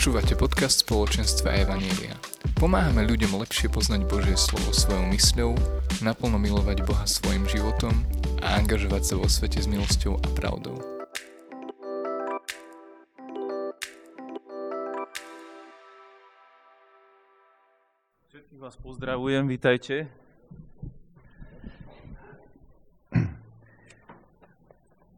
[0.00, 2.16] Počúvate podcast spoločenstva Evanielia.
[2.56, 5.52] Pomáhame ľuďom lepšie poznať Božie slovo svojou mysľou,
[6.00, 7.92] naplno milovať Boha svojim životom
[8.40, 10.80] a angažovať sa vo svete s milosťou a pravdou.
[18.32, 20.08] Všetkých vás pozdravujem, vítajte.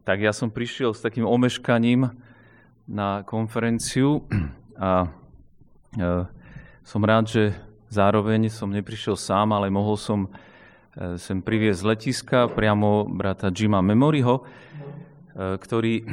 [0.03, 2.11] Tak ja som prišiel s takým omeškaním
[2.83, 4.27] na konferenciu
[4.83, 5.07] a
[5.95, 6.27] e,
[6.83, 7.43] som rád, že
[7.87, 13.79] zároveň som neprišiel sám, ale mohol som e, sem priviesť z letiska priamo brata Jima
[13.79, 14.43] Memoryho, e,
[15.55, 16.03] ktorý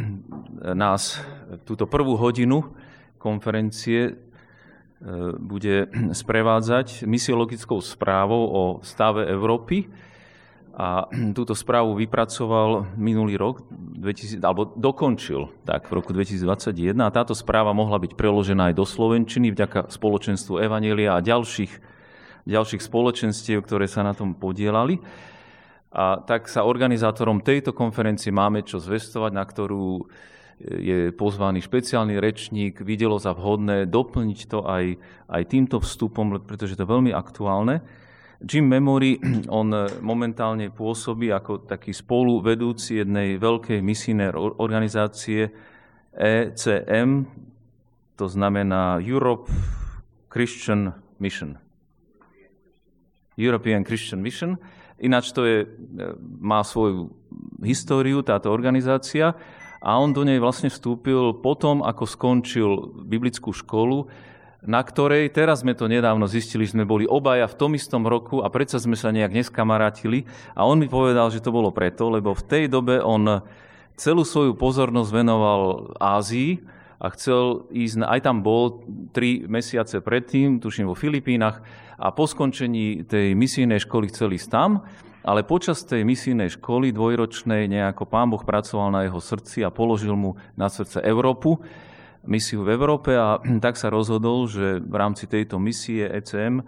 [0.79, 1.19] nás
[1.67, 2.63] túto prvú hodinu
[3.19, 4.17] konferencie
[5.41, 9.89] bude sprevádzať misiologickou správou o stave Európy
[10.75, 11.07] a
[11.39, 17.77] túto správu vypracoval minulý rok, 2000, alebo dokončil tak v roku 2021 a táto správa
[17.77, 21.73] mohla byť preložená aj do Slovenčiny vďaka spoločenstvu Evanielia a ďalších,
[22.49, 24.99] ďalších spoločenstiev, ktoré sa na tom podielali.
[25.91, 30.07] A tak sa organizátorom tejto konferencie máme čo zvestovať, na ktorú
[30.61, 35.01] je pozvaný špeciálny rečník, videlo za vhodné doplniť to aj,
[35.33, 37.81] aj týmto vstupom, pretože to je veľmi aktuálne.
[38.41, 39.21] Jim Memory,
[39.61, 45.53] on momentálne pôsobí ako taký spoluvedúci jednej veľkej misijnej organizácie
[46.17, 47.29] ECM,
[48.17, 49.49] to znamená Europe
[50.29, 51.57] Christian Mission.
[53.41, 54.61] European Christian Mission.
[55.01, 55.65] Ináč to je,
[56.41, 57.09] má svoju
[57.65, 59.33] históriu, táto organizácia,
[59.81, 62.71] a on do nej vlastne vstúpil potom, ako skončil
[63.09, 64.13] biblickú školu
[64.61, 68.45] na ktorej, teraz sme to nedávno zistili, že sme boli obaja v tom istom roku
[68.45, 70.29] a predsa sme sa nejak neskamarátili.
[70.53, 73.41] A on mi povedal, že to bolo preto, lebo v tej dobe on
[73.97, 76.61] celú svoju pozornosť venoval Ázii
[77.01, 78.85] a chcel ísť, aj tam bol
[79.17, 81.65] tri mesiace predtým, tuším vo Filipínach,
[82.01, 84.89] a po skončení tej misijnej školy chcel ísť tam,
[85.21, 90.17] ale počas tej misijnej školy dvojročnej nejako pán Boh pracoval na jeho srdci a položil
[90.17, 91.61] mu na srdce Európu
[92.27, 96.65] misiu v Európe a tak sa rozhodol, že v rámci tejto misie ECM e,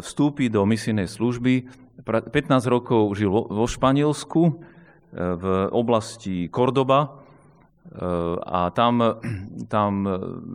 [0.00, 1.84] vstúpi do misijnej služby.
[2.04, 2.32] 15
[2.68, 4.52] rokov žil vo Španielsku, e,
[5.14, 7.08] v oblasti Kordoba e,
[8.44, 9.22] a tam,
[9.74, 9.92] tam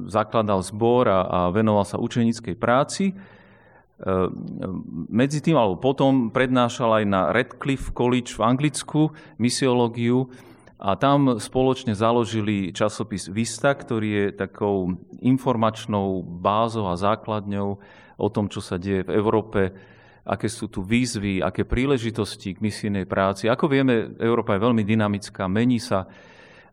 [0.09, 3.15] zakladal zbor a, a venoval sa učenickej práci.
[5.11, 10.31] Medzi tým, alebo potom prednášal aj na Redcliffe College v Anglicku misiológiu
[10.79, 17.69] a tam spoločne založili časopis Vista, ktorý je takou informačnou bázou a základňou
[18.15, 19.75] o tom, čo sa deje v Európe,
[20.23, 23.51] aké sú tu výzvy, aké príležitosti k misijnej práci.
[23.51, 26.07] Ako vieme, Európa je veľmi dynamická, mení sa,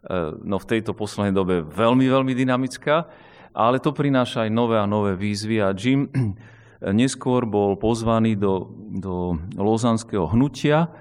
[0.07, 3.11] e, no v tejto poslednej dobe veľmi, veľmi dynamická,
[3.59, 6.07] ale to prináša aj nové a nové výzvy a Jim
[7.03, 10.95] neskôr bol pozvaný do, do lozanského hnutia,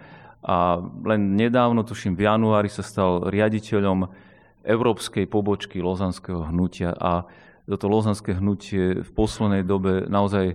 [0.46, 4.06] a len nedávno, tuším v januári, sa stal riaditeľom
[4.62, 7.26] európskej pobočky Lozanského hnutia a
[7.66, 10.54] toto Lozanské hnutie v poslednej dobe naozaj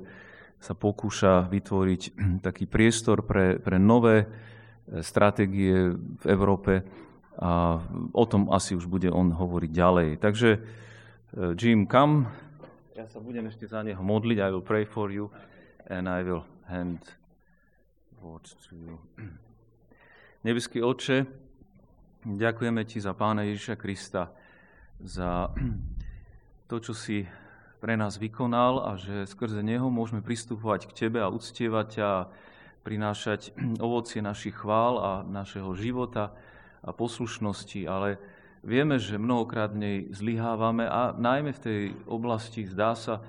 [0.62, 2.02] sa pokúša vytvoriť
[2.46, 4.26] taký priestor pre, pre nové e,
[5.02, 6.86] stratégie v Európe
[7.40, 10.08] a o tom asi už bude on hovoriť ďalej.
[10.22, 10.60] Takže e,
[11.58, 12.30] Jim, kam?
[12.94, 14.38] Ja sa budem ešte za neho modliť.
[14.38, 15.34] I will pray for you
[15.90, 17.02] and I will hand
[18.22, 18.94] words to you.
[20.40, 21.28] Nebeský Oče,
[22.24, 24.32] ďakujeme Ti za Pána Ježiša Krista,
[24.96, 25.52] za
[26.72, 27.28] to, čo si
[27.76, 32.10] pre nás vykonal a že skrze Neho môžeme pristupovať k Tebe a uctievať a
[32.80, 33.52] prinášať
[33.84, 36.32] ovocie našich chvál a našeho života
[36.80, 38.16] a poslušnosti, ale
[38.64, 43.22] vieme, že mnohokrát v nej zlyhávame a najmä v tej oblasti, zdá sa, e,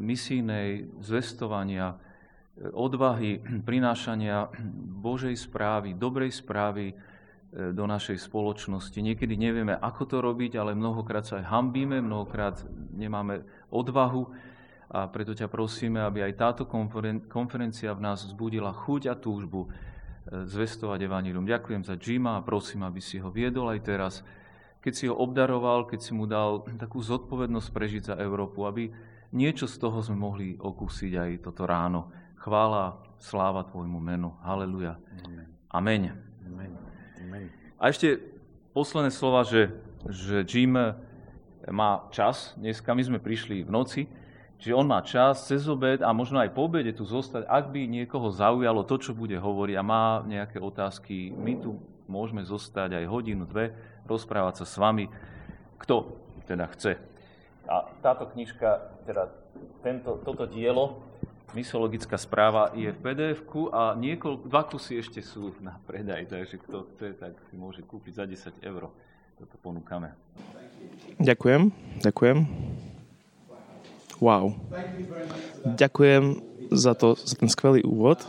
[0.00, 2.00] misijnej zvestovania,
[2.60, 4.52] odvahy prinášania
[5.00, 6.94] Božej správy, dobrej správy e,
[7.72, 8.96] do našej spoločnosti.
[9.00, 12.60] Niekedy nevieme, ako to robiť, ale mnohokrát sa aj hambíme, mnohokrát
[12.92, 13.42] nemáme
[13.72, 14.28] odvahu
[14.92, 16.62] a preto ťa prosíme, aby aj táto
[17.24, 19.68] konferencia v nás vzbudila chuť a túžbu e,
[20.44, 21.48] zvestovať Evanílium.
[21.48, 24.14] Ďakujem za Jima a prosím, aby si ho viedol aj teraz,
[24.84, 28.92] keď si ho obdaroval, keď si mu dal takú zodpovednosť prežiť za Európu, aby
[29.32, 32.21] niečo z toho sme mohli okúsiť aj toto ráno.
[32.42, 34.34] Chvála, sláva Tvojmu menu.
[34.42, 34.98] Haleluja.
[35.70, 36.10] Amen.
[36.42, 36.74] Amen.
[37.22, 37.46] Amen.
[37.78, 38.18] A ešte
[38.74, 39.70] posledné slova, že,
[40.10, 40.74] že Jim
[41.70, 42.50] má čas.
[42.58, 44.10] Dneska my sme prišli v noci,
[44.58, 47.86] že on má čas cez obed a možno aj po obede tu zostať, ak by
[47.86, 51.78] niekoho zaujalo to, čo bude hovoriť a má nejaké otázky, my tu
[52.10, 53.70] môžeme zostať aj hodinu, dve,
[54.10, 55.06] rozprávať sa s vami,
[55.78, 56.10] kto
[56.50, 56.98] teda chce.
[57.70, 59.30] A táto knižka, teda
[59.86, 61.11] tento, toto dielo,
[61.52, 63.44] Mysologická správa je v pdf
[63.76, 68.12] a niekoľko, dva kusy ešte sú na predaj, takže kto chce, tak si môže kúpiť
[68.16, 68.88] za 10 eur.
[69.36, 70.16] Toto ponúkame.
[71.20, 71.68] Ďakujem,
[72.00, 72.38] ďakujem.
[74.16, 74.56] Wow.
[75.76, 76.40] Ďakujem
[76.72, 78.24] za, to, za ten skvelý úvod.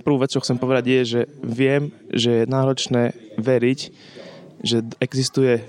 [0.00, 3.80] Prvú vec, čo chcem povedať, je, že viem, že je náročné veriť,
[4.64, 5.60] že existuje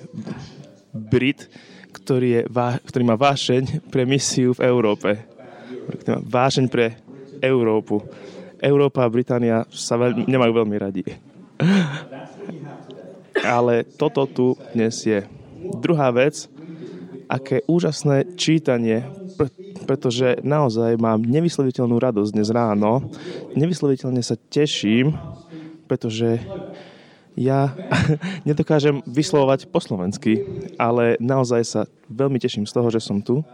[0.95, 1.51] Brit,
[2.07, 2.41] ktorý, je,
[2.87, 5.27] ktorý má vášeň pre misiu v Európe.
[5.91, 6.95] Ktorý má vášeň pre
[7.43, 7.99] Európu.
[8.63, 11.03] Európa a Británia sa veľmi, nemajú veľmi radi.
[13.59, 15.19] Ale toto tu dnes je.
[15.83, 16.47] Druhá vec,
[17.27, 19.03] aké úžasné čítanie,
[19.83, 23.03] pretože naozaj mám nevysloviteľnú radosť dnes ráno.
[23.51, 25.11] Nevysloviteľne sa teším,
[25.91, 26.39] pretože
[27.37, 27.71] ja
[28.49, 30.41] nedokážem vyslovovať po slovensky,
[30.81, 33.45] ale naozaj sa veľmi teším z toho, že som tu.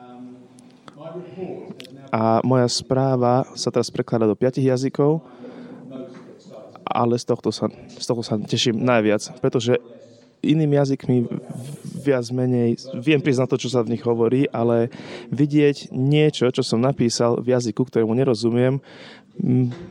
[2.13, 5.19] A moja správa sa teraz prekladá do piatich jazykov,
[6.87, 9.81] ale z tohto sa, z toho sa teším najviac, pretože
[10.43, 11.17] inými jazykmi
[12.03, 14.91] viac menej viem priznať to, čo sa v nich hovorí, ale
[15.31, 18.83] vidieť niečo, čo som napísal v jazyku, ktorému nerozumiem,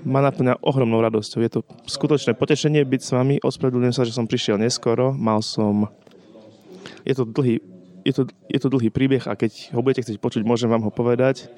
[0.07, 1.41] ma naplňa ohromnou radosťou.
[1.43, 1.61] Je to
[1.91, 3.35] skutočné potešenie byť s vami.
[3.43, 5.11] Ospravedlňujem sa, že som prišiel neskoro.
[5.13, 5.91] Mal som...
[7.03, 7.59] Je to dlhý,
[8.07, 10.95] je to, je to dlhý príbeh a keď ho budete chcieť počuť, môžem vám ho
[10.95, 11.51] povedať.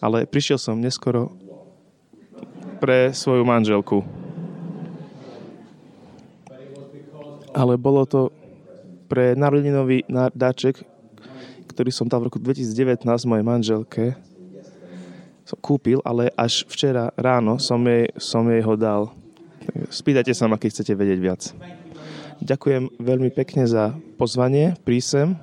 [0.00, 1.36] Ale prišiel som neskoro
[2.80, 4.06] pre svoju manželku.
[7.58, 8.30] ale bolo to
[9.10, 10.78] pre narodeninový dáček,
[11.66, 14.04] ktorý som dal v roku 2019 mojej manželke,
[15.48, 19.08] som kúpil, ale až včera ráno som jej, som jej ho dal.
[19.88, 21.40] Spýtajte sa ma, keď chcete vedieť viac.
[22.44, 25.40] Ďakujem veľmi pekne za pozvanie, prísem.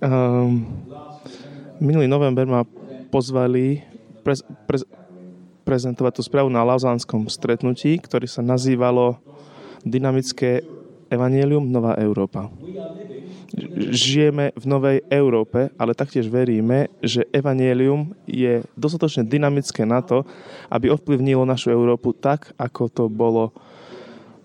[0.00, 0.64] Um,
[1.76, 2.64] minulý november ma
[3.12, 3.84] pozvali
[4.24, 4.88] prez, prez,
[5.68, 9.20] prezentovať tú správu na lauzánskom stretnutí, ktorý sa nazývalo
[9.84, 10.79] Dynamické
[11.10, 12.46] Evangelium Nová Európa.
[13.90, 20.22] Žijeme v Novej Európe, ale taktiež veríme, že Evangelium je dostatočne dynamické na to,
[20.70, 23.50] aby ovplyvnilo našu Európu tak, ako to bolo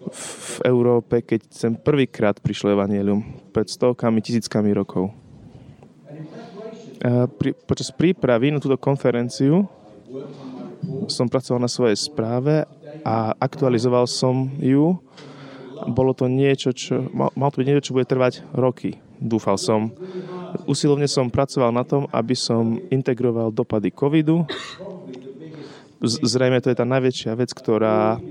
[0.10, 3.22] v Európe, keď sem prvýkrát prišlo Evangelium
[3.54, 5.14] pred stovkami, tisíckami rokov.
[7.38, 9.70] Pri, počas prípravy na túto konferenciu
[11.06, 12.66] som pracoval na svojej správe
[13.06, 14.98] a aktualizoval som ju.
[15.84, 19.92] Bolo to niečo, čo, mal, to byť niečo, čo bude trvať roky, dúfal som.
[20.64, 24.48] Usilovne som pracoval na tom, aby som integroval dopady covidu.
[26.06, 28.24] Zrejme to je tá najväčšia vec, ktorá,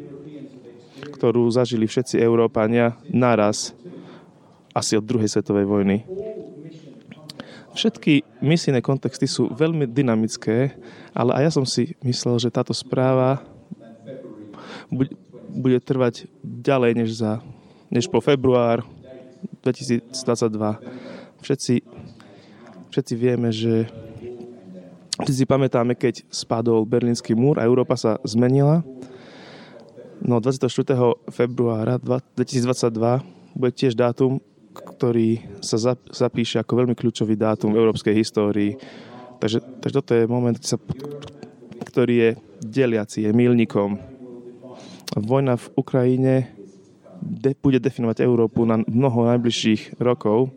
[1.12, 3.76] ktorú zažili všetci Európania naraz
[4.72, 5.96] asi od druhej svetovej vojny.
[7.74, 10.78] Všetky misijné kontexty sú veľmi dynamické,
[11.10, 13.42] ale aj ja som si myslel, že táto správa
[15.54, 17.38] bude trvať ďalej než, za,
[17.88, 18.82] než po február
[19.62, 20.10] 2022.
[21.40, 21.74] Všetci,
[22.90, 23.86] všetci vieme, že
[25.22, 28.82] všetci si pamätáme, keď spadol Berlínsky múr a Európa sa zmenila.
[30.24, 30.68] No 24.
[31.30, 33.22] februára 2022
[33.54, 34.42] bude tiež dátum,
[34.74, 35.78] ktorý sa
[36.10, 38.74] zapíše ako veľmi kľúčový dátum v európskej histórii.
[39.38, 40.56] Takže, takže toto je moment,
[41.86, 42.30] ktorý je
[42.64, 44.13] deliaci, je milníkom.
[45.14, 46.34] Vojna v Ukrajine
[47.22, 50.50] de, bude definovať Európu na mnoho najbližších rokov.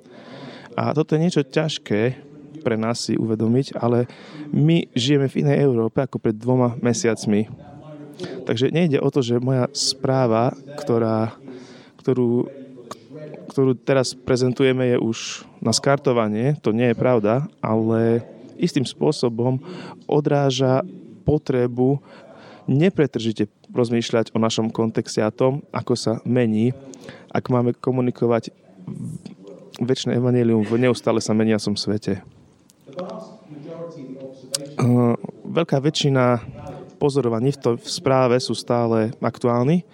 [0.77, 2.27] A toto je niečo ťažké
[2.67, 4.11] pre nás si uvedomiť, ale
[4.51, 7.47] my žijeme v inej Európe ako pred dvoma mesiacmi.
[8.43, 11.31] Takže nejde o to, že moja správa, ktorá,
[12.01, 12.51] ktorú
[13.47, 18.21] ktorú teraz prezentujeme, je už na skartovanie, to nie je pravda, ale
[18.53, 19.57] istým spôsobom
[20.05, 20.85] odráža
[21.25, 21.97] potrebu
[22.67, 26.75] nepretržite rozmýšľať o našom kontexte a tom, ako sa mení,
[27.31, 28.51] ak máme komunikovať
[29.79, 32.23] väčšie evanelium v neustále sa meniacom svete.
[35.47, 36.41] Veľká väčšina
[36.97, 39.85] pozorovaní v, to, v správe sú stále aktuálni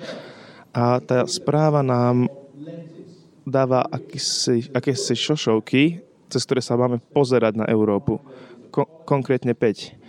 [0.71, 2.31] a tá správa nám
[3.43, 5.99] dáva akési, akési šošovky,
[6.31, 8.23] cez ktoré sa máme pozerať na Európu.
[8.71, 10.02] Ko- konkrétne 5.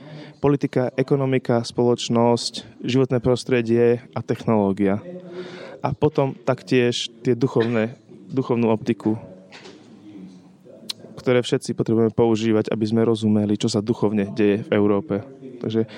[0.44, 5.00] Politika, ekonomika, spoločnosť, životné prostredie a technológia.
[5.80, 7.96] A potom taktiež tie duchovné,
[8.28, 9.16] duchovnú optiku,
[11.16, 15.24] ktoré všetci potrebujeme používať, aby sme rozumeli, čo sa duchovne deje v Európe.
[15.64, 15.88] Takže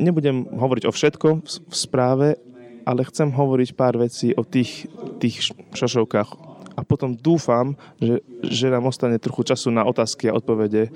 [0.00, 2.40] nebudem hovoriť o všetkom v správe,
[2.88, 4.88] ale chcem hovoriť pár vecí o tých,
[5.20, 6.49] tých šašovkách.
[6.80, 10.88] A potom dúfam, že, že nám ostane trochu času na otázky a odpovede.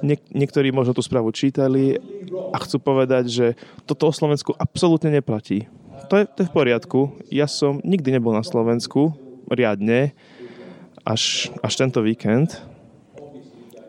[0.00, 2.00] Niek- niektorí možno tú správu čítali
[2.32, 3.46] a chcú povedať, že
[3.84, 5.68] toto o Slovensku absolútne neplatí.
[6.08, 7.00] To je, to je v poriadku.
[7.28, 9.12] Ja som nikdy nebol na Slovensku
[9.52, 10.16] riadne,
[11.04, 12.56] až, až tento víkend.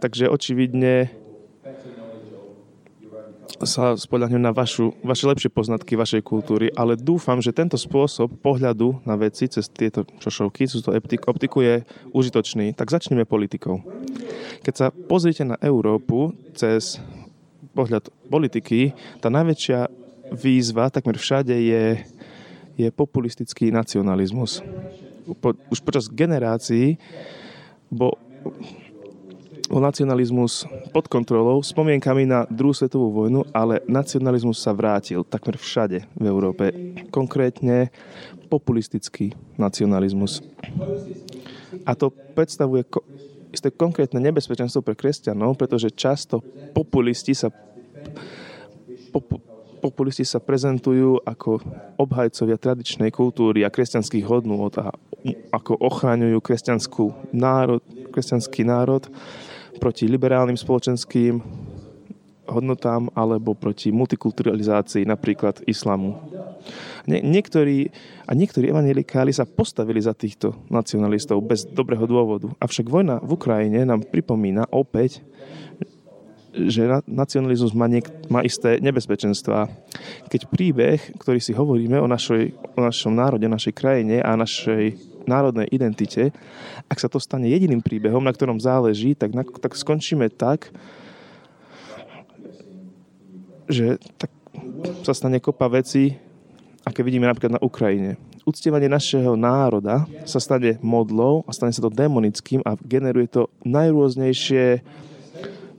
[0.03, 1.11] Takže očividne
[3.63, 9.03] sa spoľahnem na vašu, vaše lepšie poznatky vašej kultúry, ale dúfam, že tento spôsob pohľadu
[9.03, 10.95] na veci cez tieto čošovky, cez to
[11.27, 11.83] optiku je
[12.15, 12.71] užitočný.
[12.75, 13.83] Tak začneme politikou.
[14.63, 16.99] Keď sa pozrite na Európu cez
[17.75, 19.87] pohľad politiky, tá najväčšia
[20.35, 21.85] výzva takmer všade je,
[22.77, 24.61] je populistický nacionalizmus.
[25.69, 26.97] Už počas generácií
[27.89, 28.13] bo
[29.69, 36.09] bol nacionalizmus pod kontrolou, spomienkami na druhú svetovú vojnu, ale nacionalizmus sa vrátil takmer všade
[36.17, 36.73] v Európe.
[37.13, 37.93] Konkrétne
[38.49, 40.41] populistický nacionalizmus.
[41.85, 43.05] A to predstavuje ko-
[43.53, 46.41] isté konkrétne nebezpečenstvo pre kresťanov, pretože často
[46.73, 47.53] populisti sa
[49.13, 49.41] pop-
[49.79, 51.61] populisti sa prezentujú ako
[51.95, 54.91] obhajcovia tradičnej kultúry a kresťanských hodnôt a
[55.53, 57.79] ako ochraňujú kresťanskú národ,
[58.11, 59.07] kresťanský národ
[59.79, 61.39] proti liberálnym spoločenským
[62.49, 66.17] hodnotám alebo proti multikulturalizácii napríklad islamu.
[67.05, 67.93] Nie, niektorí,
[68.25, 72.49] a niektorí evangelikáli sa postavili za týchto nacionalistov bez dobrého dôvodu.
[72.59, 75.21] Avšak vojna v Ukrajine nám pripomína opäť,
[76.49, 79.69] že nacionalizmus má, niek- má isté nebezpečenstvá.
[80.27, 85.67] Keď príbeh, ktorý si hovoríme o, našoj, o našom národe, našej krajine a našej národnej
[85.71, 86.31] identite,
[86.87, 90.71] ak sa to stane jediným príbehom, na ktorom záleží, tak, na, tak skončíme tak,
[93.69, 94.31] že tak
[95.05, 96.17] sa stane kopa veci,
[96.87, 98.17] aké vidíme napríklad na Ukrajine.
[98.47, 104.81] Uctievanie našeho národa sa stane modlou a stane sa to demonickým a generuje to najrôznejšie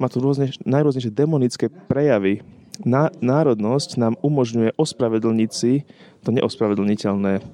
[0.00, 2.40] má to rôzne, najrôznejšie demonické prejavy.
[2.80, 5.85] Na, národnosť nám umožňuje ospravedlniť si
[6.25, 7.44] to neospravedlniteľné.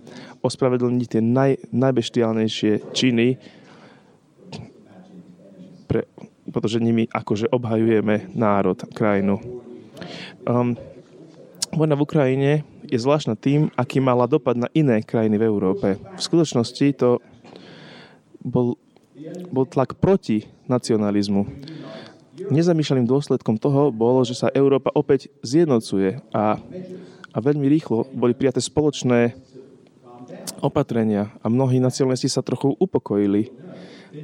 [0.46, 3.34] Ospravedlniť tie naj, najbeštiálnejšie činy,
[5.90, 6.06] pre,
[6.54, 9.42] pretože nimi akože obhajujeme národ, krajinu.
[10.46, 10.78] Um,
[11.74, 12.50] vojna v Ukrajine
[12.86, 15.98] je zvláštna tým, aký mala dopad na iné krajiny v Európe.
[15.98, 17.18] V skutočnosti to
[18.38, 18.78] bol,
[19.50, 21.42] bol tlak proti nacionalizmu
[22.50, 26.60] nezamýšľaným dôsledkom toho bolo, že sa Európa opäť zjednocuje a,
[27.32, 29.34] a veľmi rýchlo boli prijaté spoločné
[30.60, 33.52] opatrenia a mnohí nacionalisti sa trochu upokojili.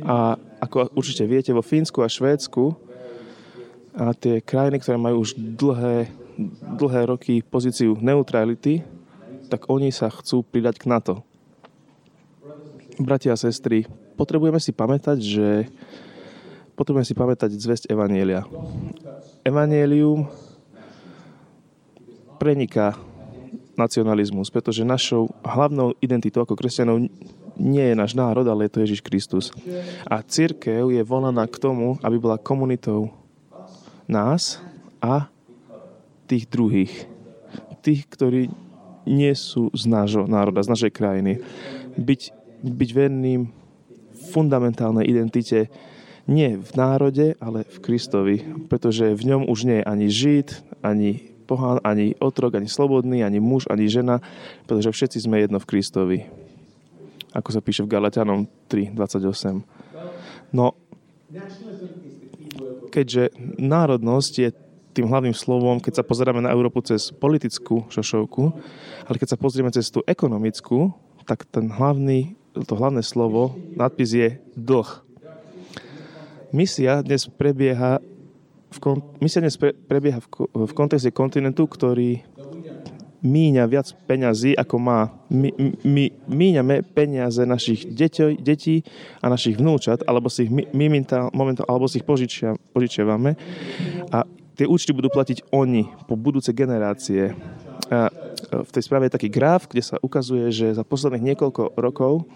[0.07, 2.73] A ako určite viete, vo Fínsku a Švédsku
[3.93, 6.09] a tie krajiny, ktoré majú už dlhé,
[6.81, 8.81] dlhé roky pozíciu neutrality,
[9.53, 11.15] tak oni sa chcú pridať k NATO.
[12.97, 13.85] Bratia a sestry,
[14.17, 15.49] potrebujeme si pamätať, že
[16.73, 18.49] potrebujeme si pamätať zväzť Evanielia.
[19.45, 20.25] Evanielium
[22.41, 22.97] preniká
[23.83, 27.11] nacionalizmus, pretože našou hlavnou identitou ako kresťanov
[27.59, 29.51] nie je náš národ, ale je to Ježiš Kristus.
[30.09, 33.13] A církev je volaná k tomu, aby bola komunitou
[34.09, 34.63] nás
[35.03, 35.29] a
[36.31, 36.95] tých druhých.
[37.83, 38.49] Tých, ktorí
[39.03, 41.43] nie sú z nášho národa, z našej krajiny.
[41.99, 42.23] Byť,
[42.63, 43.51] byť verným
[44.31, 45.67] fundamentálnej identite
[46.31, 48.37] nie v národe, ale v Kristovi,
[48.71, 50.49] pretože v ňom už nie je ani Žid,
[50.87, 54.25] ani pohán, ani otrok, ani slobodný, ani muž, ani žena,
[54.65, 56.19] pretože všetci sme jedno v Kristovi.
[57.37, 59.61] Ako sa píše v Galatianom 3.28.
[60.57, 60.73] No,
[62.89, 64.49] keďže národnosť je
[64.93, 68.43] tým hlavným slovom, keď sa pozeráme na Európu cez politickú šošovku,
[69.09, 70.93] ale keď sa pozrieme cez tú ekonomickú,
[71.25, 74.89] tak ten hlavný, to hlavné slovo, nadpis je dlh.
[76.53, 78.05] Misia dnes prebieha
[78.73, 82.25] v, kon, misia dnes pre, prebieha v, v kontexte kontinentu, ktorý
[83.23, 85.15] míňa viac peňazí, ako má.
[85.31, 85.55] My,
[85.87, 88.83] my míňame peniaze našich deťo, detí
[89.23, 93.39] a našich vnúčat, alebo si ich my, momentál, momentál, alebo si ich požičia, požičiavame.
[94.11, 94.27] A
[94.59, 97.31] tie účty budú platiť oni po budúce generácie.
[97.93, 98.11] A
[98.51, 102.27] v tej správe je taký graf, kde sa ukazuje, že za posledných niekoľko rokov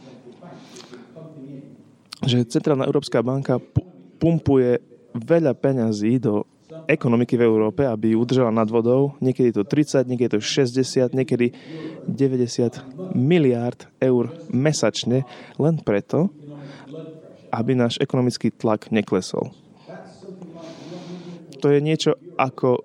[2.26, 3.60] že Centrálna Európska banka
[4.18, 4.80] pumpuje
[5.16, 6.44] veľa peňazí do
[6.86, 9.14] ekonomiky v Európe, aby ju udržala nad vodou.
[9.22, 11.54] Niekedy to 30, niekedy to 60, niekedy
[12.06, 15.24] 90 miliárd eur mesačne,
[15.56, 16.30] len preto,
[17.54, 19.54] aby náš ekonomický tlak neklesol.
[21.64, 22.84] To je niečo ako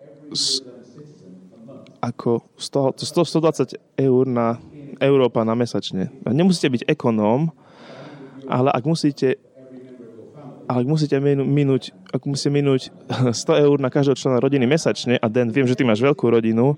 [2.01, 4.57] ako 100, 100, 120 eur na
[4.97, 6.09] Európa na mesačne.
[6.25, 7.53] Nemusíte byť ekonóm,
[8.49, 9.37] ale ak musíte
[10.67, 12.93] ale ak musíte minúť, ak musíte minúť
[13.33, 16.77] 100 eur na každého člena rodiny mesačne, a Den, viem, že ty máš veľkú rodinu,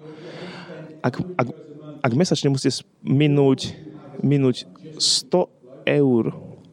[1.04, 1.48] ak, ak,
[2.04, 3.76] ak mesačne musíte minúť,
[4.24, 4.66] minúť
[5.00, 6.24] 100 eur,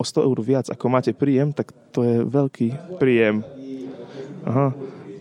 [0.00, 3.42] o 100 eur viac, ako máte príjem, tak to je veľký príjem.
[4.46, 4.72] Aha.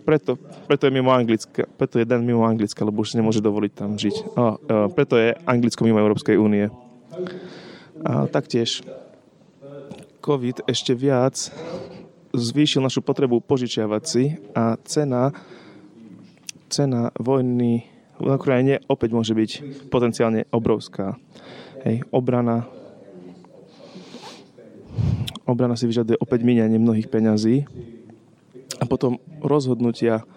[0.08, 3.72] Preto, preto je mimo Anglicka, preto je Den mimo Anglicka, lebo už si nemôže dovoliť
[3.78, 4.16] tam žiť.
[4.16, 4.48] A, a,
[4.90, 6.72] preto je Anglicko mimo Európskej únie.
[8.02, 8.82] A taktiež
[10.20, 11.50] COVID ešte viac
[12.36, 15.34] zvýšil našu potrebu požičiavať si a cena,
[16.70, 17.88] cena vojny
[18.20, 19.52] v Ukrajine opäť môže byť
[19.88, 21.16] potenciálne obrovská.
[21.88, 22.68] Hej, obrana
[25.48, 27.66] obrana si vyžaduje opäť míňanie mnohých peňazí
[28.78, 30.28] a potom rozhodnutia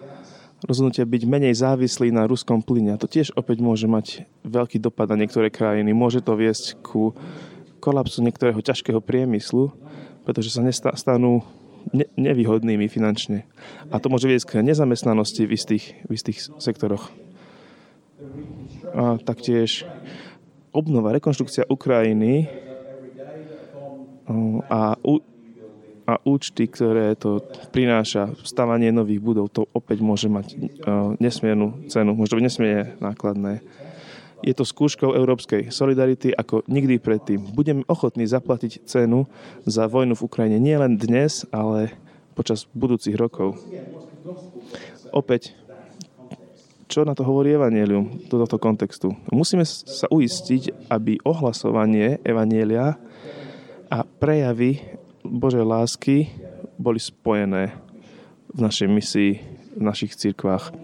[0.63, 2.95] rozhodnutia byť menej závislí na ruskom plyne.
[2.95, 5.91] A to tiež opäť môže mať veľký dopad na niektoré krajiny.
[5.91, 7.11] Môže to viesť ku
[7.83, 9.75] kolapsu niektorého ťažkého priemyslu,
[10.23, 10.63] pretože sa
[10.95, 11.43] stanú
[11.91, 13.43] ne- nevýhodnými finančne.
[13.91, 17.11] A to môže viesť k nezamestnanosti v istých, v istých sektoroch.
[18.95, 19.83] A taktiež
[20.71, 22.47] obnova, rekonštrukcia Ukrajiny
[24.71, 24.95] a,
[26.07, 27.43] a účty, ktoré to
[27.75, 30.55] prináša, stavanie nových budov, to opäť môže mať
[31.19, 33.59] nesmiernu cenu, môže byť nesmierne nákladné.
[34.43, 37.39] Je to skúškou európskej solidarity ako nikdy predtým.
[37.55, 39.23] Budeme ochotní zaplatiť cenu
[39.63, 41.95] za vojnu v Ukrajine nie len dnes, ale
[42.35, 43.55] počas budúcich rokov.
[45.15, 45.55] Opäť,
[46.91, 49.15] čo na to hovorí Evangelium do tohto kontextu?
[49.31, 52.99] Musíme sa uistiť, aby ohlasovanie Evanielia
[53.87, 54.83] a prejavy
[55.23, 56.27] Božej lásky
[56.75, 57.71] boli spojené
[58.51, 59.31] v našej misii,
[59.79, 60.82] v našich cirkvách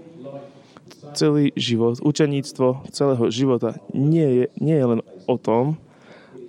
[1.20, 5.76] celý život, učeníctvo celého života nie je, nie je len o tom,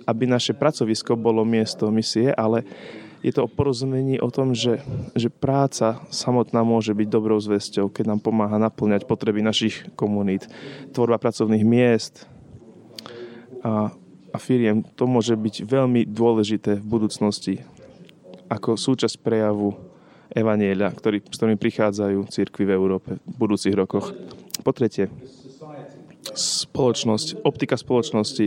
[0.07, 2.63] aby naše pracovisko bolo miesto misie, ale
[3.21, 4.81] je to o porozumení o tom, že,
[5.13, 10.49] že práca samotná môže byť dobrou zväzťou, keď nám pomáha naplňať potreby našich komunít,
[10.95, 12.25] tvorba pracovných miest
[13.61, 13.93] a,
[14.33, 14.81] a firiem.
[14.97, 17.61] To môže byť veľmi dôležité v budúcnosti
[18.49, 19.91] ako súčasť prejavu
[20.31, 24.15] Evanieľa, ktorý, s ktorými prichádzajú církvy v Európe v budúcich rokoch.
[24.59, 25.07] Po tretie,
[26.35, 28.45] spoločnosť, optika spoločnosti.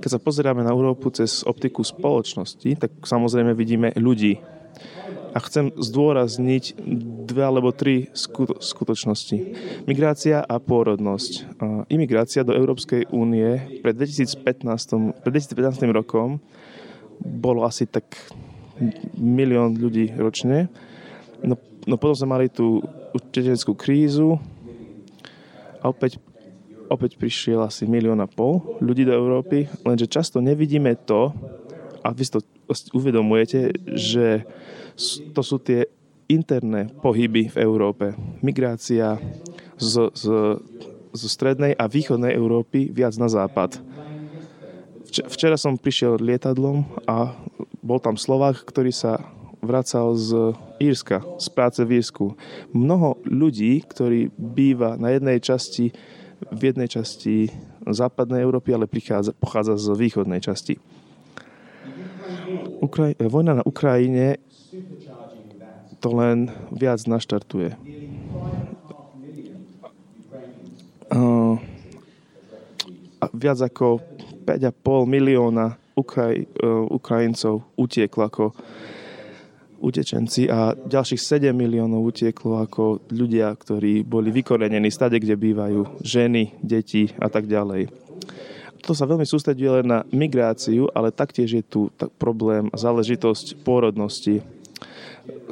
[0.00, 4.40] Keď sa pozeráme na Európu cez optiku spoločnosti, tak samozrejme vidíme ľudí.
[5.32, 6.76] A chcem zdôrazniť
[7.24, 8.12] dve alebo tri
[8.60, 9.36] skutočnosti.
[9.88, 11.56] Migrácia a pôrodnosť.
[11.88, 16.36] Imigrácia do Európskej únie pred 2015, pred 2015 rokom
[17.16, 18.12] bolo asi tak
[19.16, 20.68] milión ľudí ročne.
[21.40, 21.56] No,
[21.88, 22.84] no potom sme mali tú
[23.16, 24.36] utečeneckú krízu,
[25.82, 26.22] a opäť,
[26.86, 31.34] opäť prišiel asi milión a pol ľudí do Európy, lenže často nevidíme to,
[32.02, 32.40] a vy si to
[32.94, 34.42] uvedomujete, že
[35.34, 35.86] to sú tie
[36.26, 38.14] interné pohyby v Európe.
[38.42, 39.18] Migrácia
[39.78, 40.26] z, z,
[41.14, 43.78] z strednej a východnej Európy viac na západ.
[45.12, 47.36] Včera som prišiel lietadlom a
[47.84, 49.20] bol tam Slovák, ktorý sa
[49.60, 52.34] vracal z Írska, z práce v Írsku.
[52.74, 55.94] Mnoho ľudí, ktorí býva na jednej časti,
[56.50, 57.46] v jednej časti
[57.86, 60.82] západnej Európy, ale prichádza, pochádza z východnej časti.
[62.82, 64.42] Ukraj- vojna na Ukrajine
[66.02, 67.78] to len viac naštartuje.
[73.22, 74.02] A viac ako
[74.42, 78.44] 5,5 milióna Ukraj, uh, Ukrajincov utieklo ako
[79.82, 86.62] utečenci a ďalších 7 miliónov utieklo ako ľudia, ktorí boli vykorenení stade, kde bývajú ženy,
[86.62, 87.90] deti a tak ďalej.
[88.82, 91.80] To sa veľmi sústreduje len na migráciu, ale taktiež je tu
[92.18, 94.42] problém a záležitosť pôrodnosti.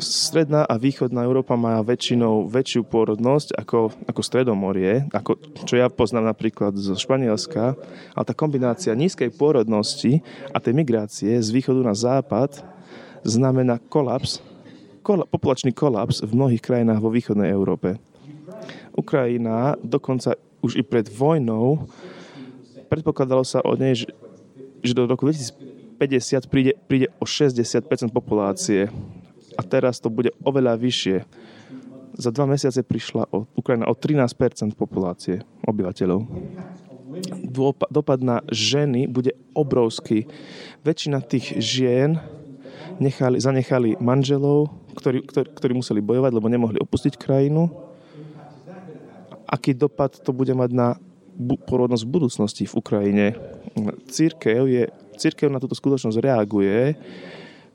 [0.02, 6.34] Stredná a východná Európa má väčšinou väčšiu pôrodnosť ako, ako Stredomorie, ako, čo ja poznám
[6.34, 7.78] napríklad zo Španielska,
[8.18, 12.66] ale tá kombinácia nízkej pôrodnosti a tej migrácie z východu na západ
[13.24, 14.40] znamená kolaps,
[15.02, 17.96] kol, populačný kolaps v mnohých krajinách vo východnej Európe.
[18.96, 21.88] Ukrajina dokonca už i pred vojnou
[22.90, 23.94] predpokladalo sa od nej,
[24.82, 28.90] že do roku 2050 príde, príde o 60% populácie
[29.54, 31.16] a teraz to bude oveľa vyššie.
[32.18, 36.26] Za dva mesiace prišla o, Ukrajina o 13% populácie obyvateľov.
[37.90, 40.26] Dopad na ženy bude obrovský.
[40.82, 42.18] Väčšina tých žien
[43.00, 47.72] nechali, zanechali manželov, ktorí, ktorí, ktorí museli bojovať, lebo nemohli opustiť krajinu.
[49.48, 50.88] A aký dopad to bude mať na
[51.66, 53.26] porodnosť v budúcnosti v Ukrajine.
[54.12, 56.94] Církev, je, církev na túto skutočnosť reaguje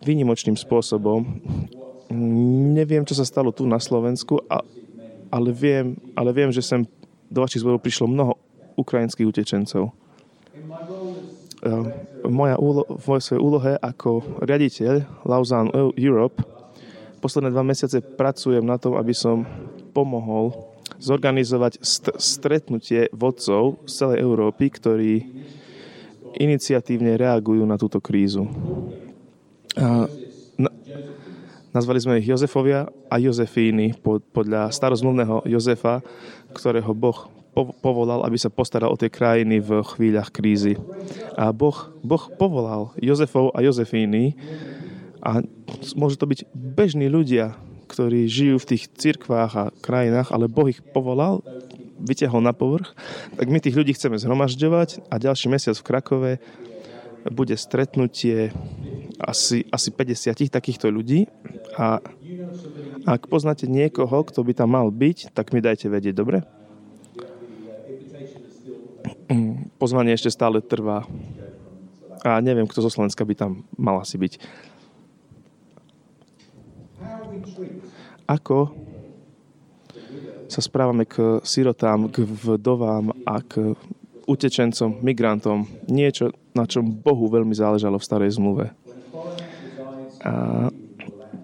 [0.05, 1.25] výnimočným spôsobom.
[2.77, 4.37] Neviem, čo sa stalo tu na Slovensku,
[5.33, 6.85] ale viem, ale viem že sem
[7.25, 8.37] do vašich zborov prišlo mnoho
[8.77, 9.89] ukrajinských utečencov.
[12.29, 16.41] Moja úlo- v svojej úlohe ako riaditeľ Lausanne Europe
[17.25, 19.41] posledné dva mesiace pracujem na tom, aby som
[19.97, 20.53] pomohol
[21.01, 25.13] zorganizovať st- stretnutie vodcov z celej Európy, ktorí
[26.37, 28.45] iniciatívne reagujú na túto krízu.
[29.73, 30.05] A
[30.55, 30.69] na,
[31.73, 36.05] nazvali sme ich Jozefovia a Jozefíny pod, podľa starozmluvného Jozefa,
[36.53, 40.75] ktorého Boh povolal, aby sa postaral o tie krajiny v chvíľach krízy.
[41.39, 44.35] A boh, boh povolal Jozefov a Jozefíny
[45.23, 45.41] a
[45.95, 47.55] môžu to byť bežní ľudia,
[47.89, 51.41] ktorí žijú v tých cirkvách a krajinách, ale Boh ich povolal,
[52.01, 52.91] vyťahol na povrch,
[53.39, 56.31] tak my tých ľudí chceme zhromažďovať a ďalší mesiac v Krakove
[57.31, 58.53] bude stretnutie
[59.17, 61.25] asi, asi 50 takýchto ľudí
[61.79, 62.03] a
[63.05, 66.45] ak poznáte niekoho, kto by tam mal byť, tak mi dajte vedieť, dobre?
[69.85, 71.05] Pozvanie ešte stále trvá
[72.25, 74.41] a neviem, kto zo Slovenska by tam mal asi byť.
[78.25, 78.73] Ako
[80.49, 83.77] sa správame k sirotám, k vdovám a k
[84.25, 85.69] utečencom, migrantom.
[85.85, 88.73] Niečo, na čom Bohu veľmi záležalo v starej zmluve.
[90.25, 90.65] A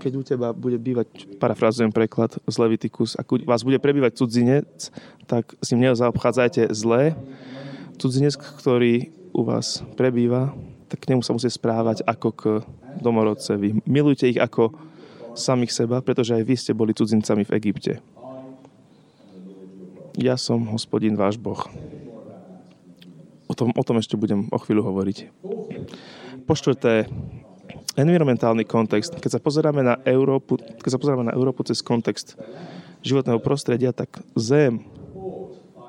[0.01, 4.89] keď u teba bude bývať, parafrazujem preklad z Leviticus, ak vás bude prebývať cudzinec,
[5.29, 7.13] tak s ním nezaobchádzajte zle.
[8.01, 10.57] Cudzinec, ktorý u vás prebýva,
[10.89, 12.41] tak k nemu sa musí správať ako k
[12.97, 13.85] domorodcevi.
[13.85, 14.73] Milujte ich ako
[15.37, 17.93] samých seba, pretože aj vy ste boli cudzincami v Egypte.
[20.17, 21.61] Ja som hospodin váš Boh.
[23.45, 25.17] O tom, o tom ešte budem o chvíľu hovoriť.
[26.49, 27.05] Po štvrté,
[27.95, 29.13] environmentálny kontext.
[29.21, 32.33] Keď sa pozeráme na Európu, keď sa pozeráme na Európu cez kontext
[33.05, 34.83] životného prostredia, tak zem,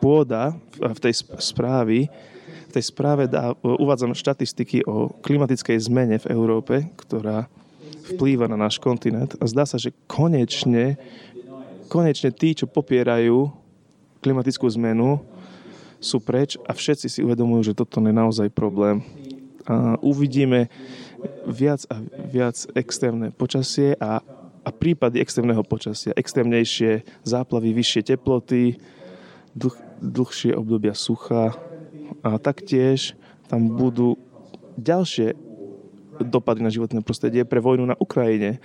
[0.03, 2.11] pôda v tej správy,
[2.67, 7.47] v tej správe dá, uvádzam štatistiky o klimatickej zmene v Európe, ktorá
[8.11, 10.99] vplýva na náš kontinent a zdá sa, že konečne,
[11.87, 13.47] konečne tí, čo popierajú
[14.19, 15.23] klimatickú zmenu,
[16.03, 19.07] sú preč a všetci si uvedomujú, že toto je naozaj problém.
[19.71, 20.67] A uvidíme
[21.47, 24.19] viac a viac extrémne počasie a,
[24.67, 28.83] a prípady extrémneho počasia, extrémnejšie záplavy, vyššie teploty,
[29.55, 31.55] dlh, dlhšie obdobia sucha
[32.27, 33.15] a taktiež
[33.47, 34.19] tam budú
[34.75, 35.39] ďalšie
[36.27, 38.59] dopady na životné prostredie pre vojnu na Ukrajine.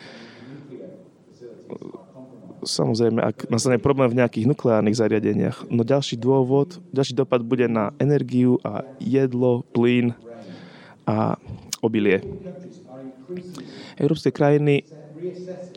[2.66, 5.70] Samozrejme, ak nastane problém v nejakých nukleárnych zariadeniach.
[5.72, 10.12] No ďalší dôvod, ďalší dopad bude na energiu a jedlo, plyn
[11.08, 11.40] a
[11.80, 12.20] obilie.
[13.96, 14.84] Európske krajiny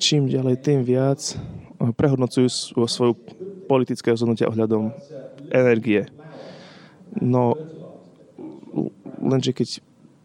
[0.01, 1.37] čím ďalej, tým viac
[1.81, 2.49] prehodnocujú
[2.89, 3.13] svoju
[3.69, 4.93] politické rozhodnutia ohľadom
[5.51, 6.07] energie.
[7.19, 7.59] No,
[9.19, 9.69] lenže keď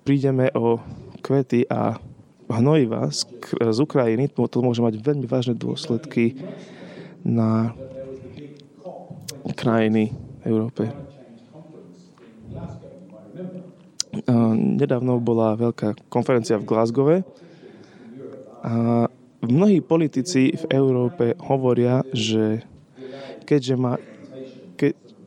[0.05, 0.79] prídeme o
[1.25, 1.97] kvety a
[2.45, 6.37] hnojiva z, z Ukrajiny, to, to môže mať veľmi vážne dôsledky
[7.25, 7.73] na
[9.57, 10.13] krajiny
[10.45, 10.93] Európe.
[14.55, 17.15] Nedávno bola veľká konferencia v Glasgowe
[18.63, 19.05] a
[19.43, 22.65] mnohí politici v Európe hovoria, že
[23.45, 23.99] keďže má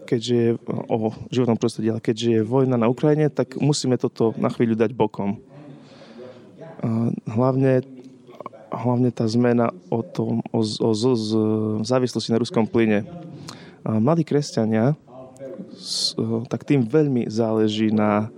[0.09, 0.51] keďže je
[0.89, 4.97] o životnom prostredí, ale keďže je vojna na Ukrajine, tak musíme toto na chvíľu dať
[4.97, 5.37] bokom.
[7.29, 7.85] Hlavne,
[8.73, 11.13] hlavne tá zmena o, tom, o, o, o
[11.85, 13.05] závislosti na ruskom plyne.
[13.85, 14.97] Mladí kresťania,
[16.49, 18.33] tak tým veľmi záleží na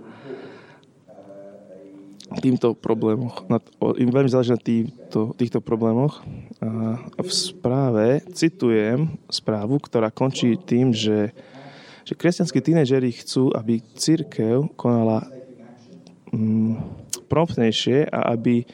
[2.39, 3.43] týmto problémoch.
[3.51, 3.59] Na,
[3.99, 6.23] im veľmi záleží na týmto, týchto problémoch.
[6.63, 11.35] A v správe citujem správu, ktorá končí tým, že,
[12.05, 15.27] že kresťanskí tínežeri chcú, aby církev konala
[16.33, 16.77] mm,
[17.31, 18.65] promptnejšie a aby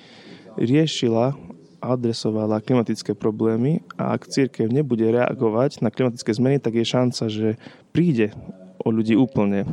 [0.58, 1.38] riešila
[1.78, 7.24] a adresovala klimatické problémy a ak církev nebude reagovať na klimatické zmeny, tak je šanca,
[7.30, 7.62] že
[7.94, 8.34] príde
[8.82, 9.70] o ľudí úplne.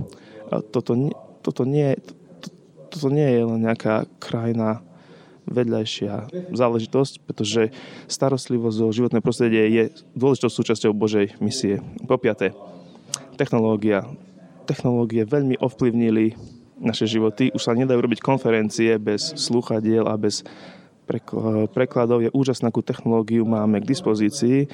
[0.52, 0.92] A toto,
[1.40, 1.96] toto, nie,
[2.44, 2.48] to,
[2.92, 4.84] toto nie je len nejaká krajná
[5.44, 7.72] vedľajšia záležitosť, pretože
[8.08, 9.82] starostlivosť o životné prostredie je
[10.16, 11.84] dôležitou súčasťou Božej misie.
[12.08, 12.56] Po piaté,
[13.34, 14.06] technológia.
[14.64, 16.34] Technológie veľmi ovplyvnili
[16.80, 17.52] naše životy.
[17.52, 20.46] Už sa nedajú robiť konferencie bez slúchadiel a bez
[21.74, 22.24] prekladov.
[22.24, 24.72] Je úžasná, akú technológiu máme k dispozícii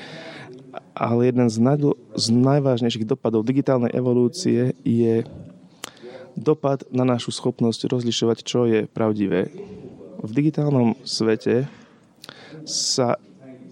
[0.94, 5.26] ale jeden z, najdl- z najvážnejších dopadov digitálnej evolúcie je
[6.38, 9.50] dopad na našu schopnosť rozlišovať, čo je pravdivé.
[10.20, 11.66] V digitálnom svete
[12.68, 13.16] sa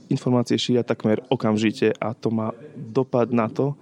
[0.09, 3.77] informácie šíria takmer okamžite a to má dopad na to,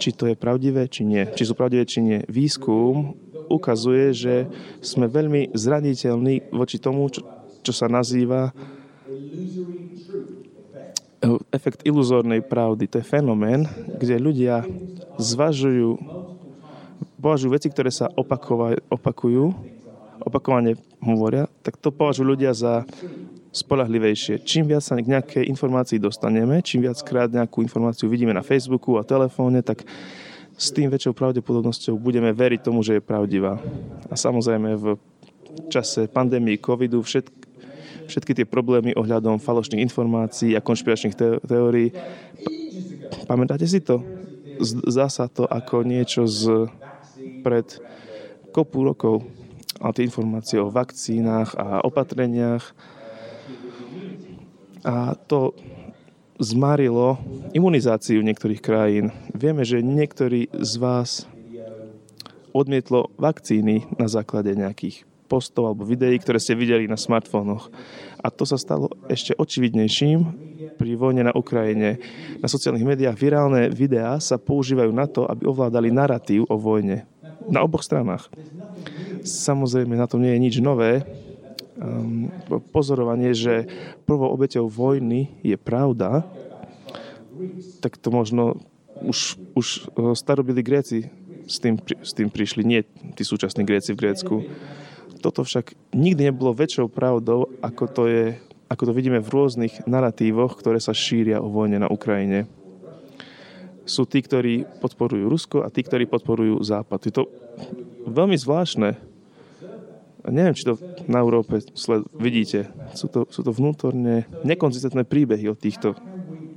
[0.00, 1.24] či to je pravdivé, či nie.
[1.32, 2.20] Či sú pravdivé, či nie.
[2.26, 3.16] Výskum
[3.48, 4.34] ukazuje, že
[4.80, 7.22] sme veľmi zraniteľní voči tomu, čo,
[7.60, 8.52] čo sa nazýva
[11.52, 12.84] efekt iluzórnej pravdy.
[12.92, 13.64] To je fenomén,
[13.96, 14.64] kde ľudia
[15.16, 15.96] zvažujú,
[17.20, 19.44] považujú veci, ktoré sa opakujú,
[20.24, 22.84] opakovane hovoria, tak to považujú ľudia za
[23.54, 24.42] spolahlivejšie.
[24.42, 29.06] Čím viac sa k nejakej informácii dostaneme, čím viackrát nejakú informáciu vidíme na Facebooku a
[29.06, 29.86] telefóne, tak
[30.58, 33.62] s tým väčšou pravdepodobnosťou budeme veriť tomu, že je pravdivá.
[34.10, 34.86] A samozrejme v
[35.70, 37.46] čase pandémii covidu všetky,
[38.10, 41.14] všetky tie problémy ohľadom falošných informácií a konšpiračných
[41.46, 41.94] teórií.
[43.30, 44.02] Pamätáte si to?
[44.62, 46.70] Zdá sa to ako niečo z
[47.46, 47.66] pred
[48.50, 49.26] kopu rokov.
[49.82, 52.93] A tie informácie o vakcínach a opatreniach
[54.84, 55.56] a to
[56.38, 57.16] zmarilo
[57.56, 59.10] imunizáciu niektorých krajín.
[59.32, 61.24] Vieme, že niektorí z vás
[62.54, 67.72] odmietlo vakcíny na základe nejakých postov alebo videí, ktoré ste videli na smartfónoch.
[68.20, 70.20] A to sa stalo ešte očividnejším
[70.76, 71.98] pri vojne na Ukrajine.
[72.38, 77.08] Na sociálnych médiách virálne videá sa používajú na to, aby ovládali narratív o vojne.
[77.48, 78.28] Na oboch stranách.
[79.24, 81.04] Samozrejme, na tom nie je nič nové,
[81.78, 82.30] um,
[82.70, 83.66] pozorovanie, že
[84.06, 86.26] prvou obeťou vojny je pravda,
[87.82, 88.62] tak to možno
[89.02, 91.10] už, už eh, starobili Gréci
[91.44, 92.80] s tým, s tým prišli, nie
[93.14, 94.34] tí súčasní Gréci v Grécku.
[95.20, 98.24] Toto však nikdy nebolo väčšou pravdou, ako to, je,
[98.68, 102.48] ako to vidíme v rôznych narratívoch, ktoré sa šíria o vojne na Ukrajine.
[103.84, 107.00] Sú tí, ktorí podporujú Rusko a tí, ktorí podporujú Západ.
[107.04, 107.28] Je to
[108.08, 108.96] veľmi zvláštne,
[110.28, 112.70] neviem, či to na Európe sled, vidíte.
[112.96, 115.96] Sú to, sú to vnútorne nekonzistentné príbehy o týchto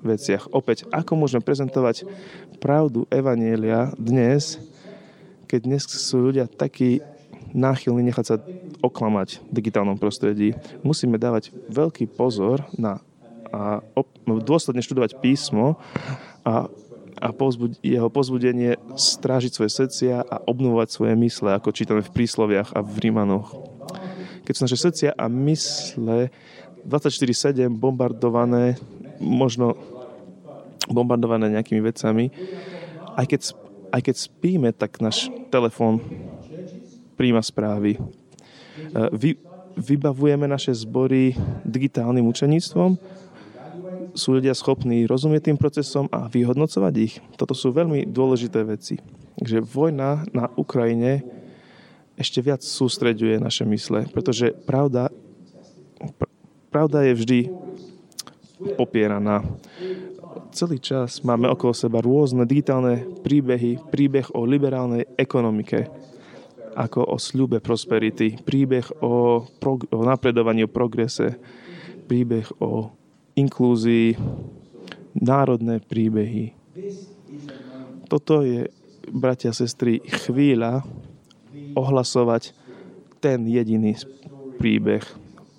[0.06, 0.54] veciach.
[0.56, 2.08] Opäť, ako môžeme prezentovať
[2.64, 4.62] pravdu Evanielia dnes,
[5.48, 7.04] keď dnes sú ľudia takí
[7.56, 8.36] náchylní nechať sa
[8.84, 10.54] oklamať v digitálnom prostredí.
[10.84, 13.00] Musíme dávať veľký pozor na
[13.48, 15.80] a op, dôsledne študovať písmo
[16.44, 16.68] a
[17.18, 22.78] a pozbud- jeho pozbudenie strážiť svoje srdcia a obnovovať svoje mysle, ako čítame v prísloviach
[22.78, 23.54] a v Rímanoch.
[24.46, 26.32] Keď sú naše srdcia a mysle
[26.88, 28.80] 24-7 bombardované,
[29.20, 29.76] možno
[30.88, 32.32] bombardované nejakými vecami,
[33.18, 33.42] aj keď,
[33.92, 36.00] aj keď spíme, tak náš telefón
[37.20, 37.98] príjma správy.
[37.98, 38.02] E,
[39.12, 39.36] vy,
[39.76, 42.96] vybavujeme naše zbory digitálnym učeníctvom,
[44.18, 47.22] sú ľudia schopní rozumieť tým procesom a vyhodnocovať ich.
[47.38, 48.98] Toto sú veľmi dôležité veci.
[49.38, 51.22] Takže vojna na Ukrajine
[52.18, 55.14] ešte viac sústreďuje naše mysle, pretože pravda,
[56.74, 57.40] pravda je vždy
[58.74, 59.46] popieraná.
[60.50, 65.86] Celý čas máme okolo seba rôzne digitálne príbehy, príbeh o liberálnej ekonomike,
[66.74, 71.38] ako o sľube prosperity, príbeh o, prog- o napredovaní, o progrese,
[72.10, 72.90] príbeh o
[73.38, 74.18] inklúzii,
[75.14, 76.58] národné príbehy.
[78.10, 78.66] Toto je,
[79.14, 80.82] bratia a sestry, chvíľa
[81.78, 82.58] ohlasovať
[83.22, 83.94] ten jediný
[84.58, 85.06] príbeh,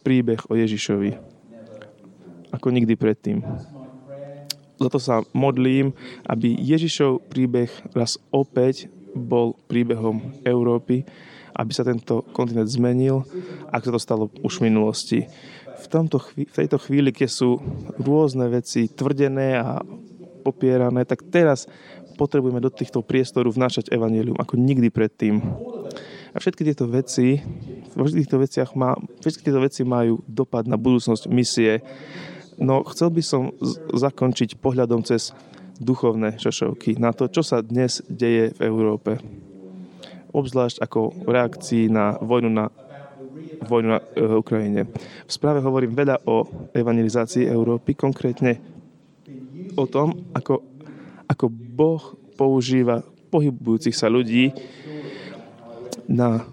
[0.03, 1.15] príbeh o Ježišovi.
[2.51, 3.47] Ako nikdy predtým.
[4.79, 5.95] Za to sa modlím,
[6.27, 11.03] aby Ježišov príbeh raz opäť bol príbehom Európy,
[11.59, 13.27] aby sa tento kontinent zmenil,
[13.75, 15.21] ako sa to stalo už v minulosti
[15.79, 17.63] v, tomto chví- v tejto chvíli, keď sú
[18.03, 19.79] rôzne veci tvrdené a
[20.43, 21.71] popierané, tak teraz
[22.19, 25.39] potrebujeme do týchto priestorov vnášať evanelium ako nikdy predtým.
[26.35, 27.39] A všetky tieto veci,
[27.95, 31.81] vo týchto veciach má, všetky tieto veci majú dopad na budúcnosť misie.
[32.59, 35.31] No chcel by som z- zakončiť pohľadom cez
[35.79, 39.23] duchovné šošovky na to, čo sa dnes deje v Európe.
[40.35, 42.67] Obzvlášť ako reakcii na vojnu na
[43.65, 44.87] vojnu na e, Ukrajine.
[45.27, 48.59] V správe hovorím veľa o evangelizácii Európy, konkrétne
[49.75, 50.63] o tom, ako,
[51.27, 52.03] ako Boh
[52.39, 54.51] používa pohybujúcich sa ľudí
[56.09, 56.47] na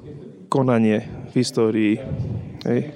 [0.52, 1.96] konanie v histórii.
[2.68, 2.92] Hej.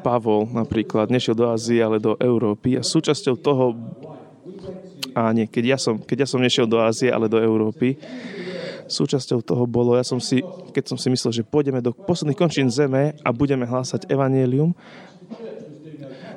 [0.00, 3.76] Pavol napríklad nešiel do Ázie, ale do Európy a súčasťou toho
[5.18, 7.98] a nie, keď ja som, keď ja som nešiel do Ázie, ale do Európy,
[8.88, 10.40] súčasťou toho bolo, ja som si,
[10.72, 14.72] keď som si myslel, že pôjdeme do posledných končín zeme a budeme hlásať evanielium,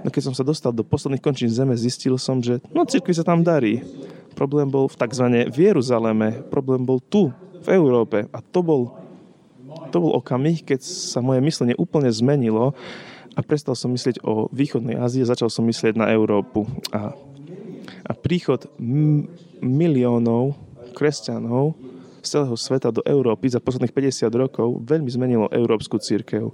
[0.02, 3.22] No keď som sa dostal do posledných končín zeme, zistil som, že no cirkvi sa
[3.22, 3.86] tam darí.
[4.34, 5.26] Problém bol v tzv.
[5.46, 7.30] v Jeruzaleme, problém bol tu,
[7.62, 8.26] v Európe.
[8.34, 8.98] A to bol,
[9.94, 12.74] to bol okamih, keď sa moje myslenie úplne zmenilo
[13.38, 16.66] a prestal som myslieť o východnej Ázii, začal som myslieť na Európu.
[16.90, 17.14] A,
[18.02, 19.30] a príchod m-
[19.62, 20.58] miliónov
[20.98, 21.78] kresťanov
[22.22, 26.54] z celého sveta do Európy za posledných 50 rokov veľmi zmenilo európsku církev.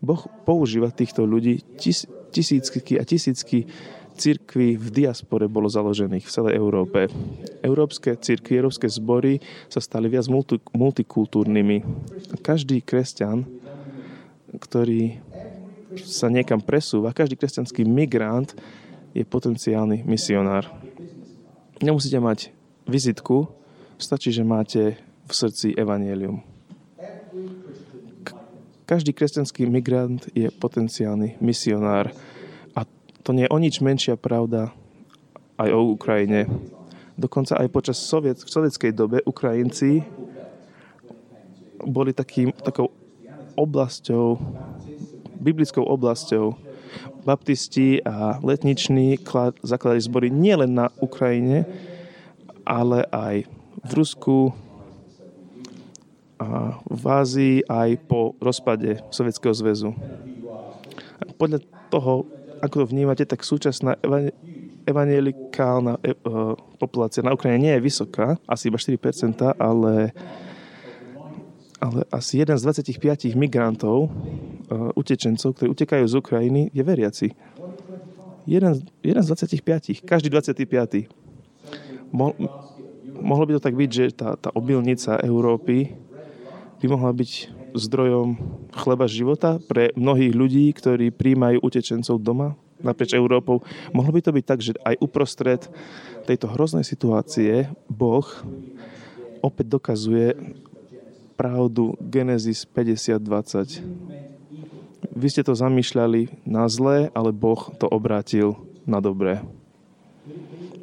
[0.00, 3.68] Boh používa týchto ľudí tis, tisícky a tisícky
[4.14, 7.10] církví v diaspore bolo založených v celej Európe.
[7.60, 11.82] Európske církvy, európske zbory sa stali viac multi, multikultúrnymi.
[12.40, 13.46] Každý kresťan,
[14.54, 15.18] ktorý
[15.98, 18.54] sa niekam presúva, každý kresťanský migrant
[19.14, 20.66] je potenciálny misionár.
[21.82, 22.50] Nemusíte mať
[22.86, 23.50] vizitku,
[23.98, 26.42] stačí, že máte v srdci evanielium.
[28.84, 32.12] Každý kresťanský migrant je potenciálny misionár.
[32.76, 32.84] A
[33.24, 34.76] to nie je o nič menšia pravda
[35.56, 36.44] aj o Ukrajine.
[37.16, 40.04] Dokonca aj počas soviet, v sovietskej dobe Ukrajinci
[41.80, 42.92] boli takým, takou
[43.56, 44.36] oblasťou,
[45.40, 46.52] biblickou oblasťou.
[47.24, 49.16] Baptisti a letniční
[49.64, 51.64] zakladali zbory nielen na Ukrajine,
[52.68, 53.48] ale aj
[53.82, 54.54] v Rusku,
[56.38, 59.94] a v Ázii aj po rozpade Sovietskeho zväzu.
[61.38, 62.26] Podľa toho,
[62.58, 63.94] ako to vnímate, tak súčasná
[64.84, 66.14] evangelikálna e, e,
[66.76, 70.12] populácia na Ukrajine nie je vysoká, asi iba 4%, ale,
[71.80, 74.10] ale asi jeden z 25 migrantov, e,
[74.98, 77.28] utečencov, ktorí utekajú z Ukrajiny, je veriaci.
[78.44, 81.08] Jeden, jeden z 25, každý 25.
[82.12, 82.36] Mo,
[83.20, 85.94] mohlo by to tak byť, že tá, tá obilnica Európy
[86.82, 87.30] by mohla byť
[87.74, 88.38] zdrojom
[88.70, 93.64] chleba života pre mnohých ľudí, ktorí príjmajú utečencov doma naprieč Európou.
[93.90, 95.66] Mohlo by to byť tak, že aj uprostred
[96.28, 98.26] tejto hroznej situácie Boh
[99.40, 100.36] opäť dokazuje
[101.34, 103.82] pravdu Genesis 50.20.
[105.14, 108.56] Vy ste to zamýšľali na zlé, ale Boh to obrátil
[108.88, 109.42] na dobré.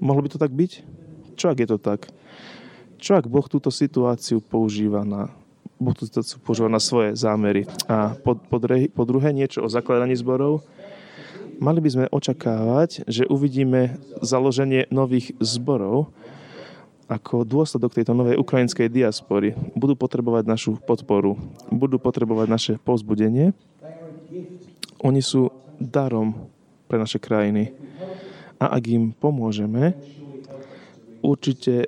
[0.02, 1.01] Mohlo by to tak byť?
[1.42, 2.06] Čo ak je to tak?
[3.02, 5.34] Čo ak Boh túto situáciu používa na
[5.82, 7.66] budú to používať na svoje zámery.
[7.90, 10.62] A po, po, dre, po druhé niečo o zakladaní zborov.
[11.58, 16.14] Mali by sme očakávať, že uvidíme založenie nových zborov
[17.10, 19.58] ako dôsledok tejto novej ukrajinskej diaspory.
[19.74, 21.42] Budú potrebovať našu podporu,
[21.74, 23.58] budú potrebovať naše pozbudenie.
[25.02, 25.50] Oni sú
[25.82, 26.54] darom
[26.86, 27.74] pre naše krajiny.
[28.62, 29.98] A ak im pomôžeme,
[31.24, 31.88] určite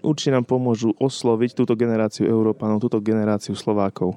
[0.00, 4.16] určite nám pomôžu osloviť túto generáciu Európanov, túto generáciu Slovákov.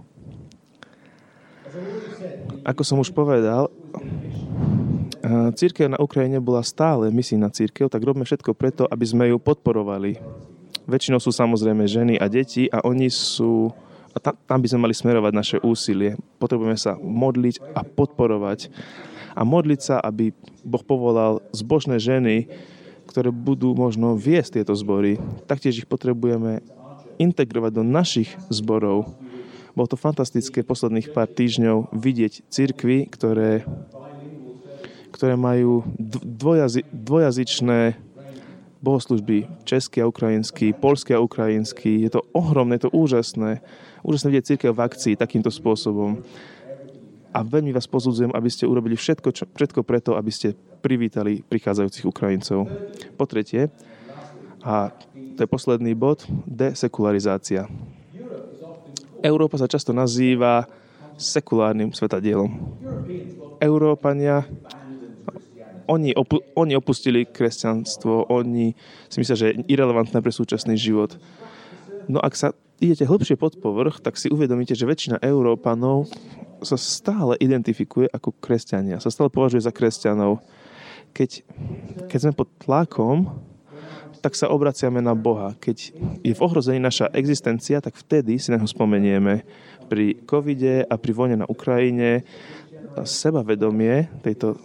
[2.64, 3.68] Ako som už povedal,
[5.60, 10.20] církev na Ukrajine bola stále misijná církev, tak robíme všetko preto, aby sme ju podporovali.
[10.88, 13.72] Väčšinou sú samozrejme ženy a deti a oni sú
[14.14, 16.14] a tam, tam by sme mali smerovať naše úsilie.
[16.38, 18.70] Potrebujeme sa modliť a podporovať.
[19.34, 20.30] A modliť sa, aby
[20.62, 22.46] Boh povolal zbožné ženy,
[23.08, 26.64] ktoré budú možno viesť tieto zbory, taktiež ich potrebujeme
[27.22, 29.14] integrovať do našich zborov.
[29.74, 33.66] Bolo to fantastické posledných pár týždňov vidieť cirkvy, ktoré,
[35.10, 37.98] ktoré majú dvojazy, dvojazyčné
[38.84, 42.04] bohoslužby, český a ukrajinský, polský a ukrajinský.
[42.04, 43.64] Je to ohromné, je to úžasné.
[44.04, 46.20] Úžasné vidieť církev v akcii takýmto spôsobom
[47.34, 50.54] a veľmi vás pozudzujem, aby ste urobili všetko, čo, všetko preto, aby ste
[50.86, 52.70] privítali prichádzajúcich Ukrajincov.
[53.18, 53.74] Po tretie,
[54.62, 54.94] a
[55.36, 57.66] to je posledný bod, desekularizácia.
[59.26, 60.70] Európa sa často nazýva
[61.18, 62.54] sekulárnym svetadielom.
[63.58, 64.46] Európania,
[65.90, 68.78] oni, opu- oni opustili kresťanstvo, oni
[69.10, 71.18] si myslia, že je irrelevantné pre súčasný život.
[72.08, 72.52] No ak sa
[72.84, 76.12] idete hlbšie pod povrch, tak si uvedomíte, že väčšina Európanov
[76.60, 80.44] sa stále identifikuje ako kresťania, sa stále považuje za kresťanov.
[81.16, 81.48] Keď,
[82.12, 83.32] keď sme pod tlakom,
[84.24, 85.52] tak sa obraciame na Boha.
[85.60, 85.78] Keď
[86.24, 89.44] je v ohrození naša existencia, tak vtedy si na ho spomenieme.
[89.92, 92.24] Pri covide a pri vojne na Ukrajine
[93.04, 94.56] sebavedomie tejto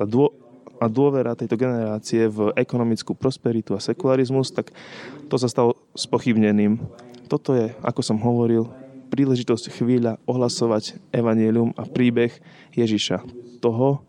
[0.00, 0.32] a, dô,
[0.80, 4.72] a dôvera tejto generácie v ekonomickú prosperitu a sekularizmus, tak
[5.28, 6.80] to sa stalo spochybneným.
[7.28, 8.68] Toto je, ako som hovoril,
[9.08, 12.34] príležitosť chvíľa ohlasovať evanielium a príbeh
[12.74, 13.22] Ježiša.
[13.62, 14.02] Toho,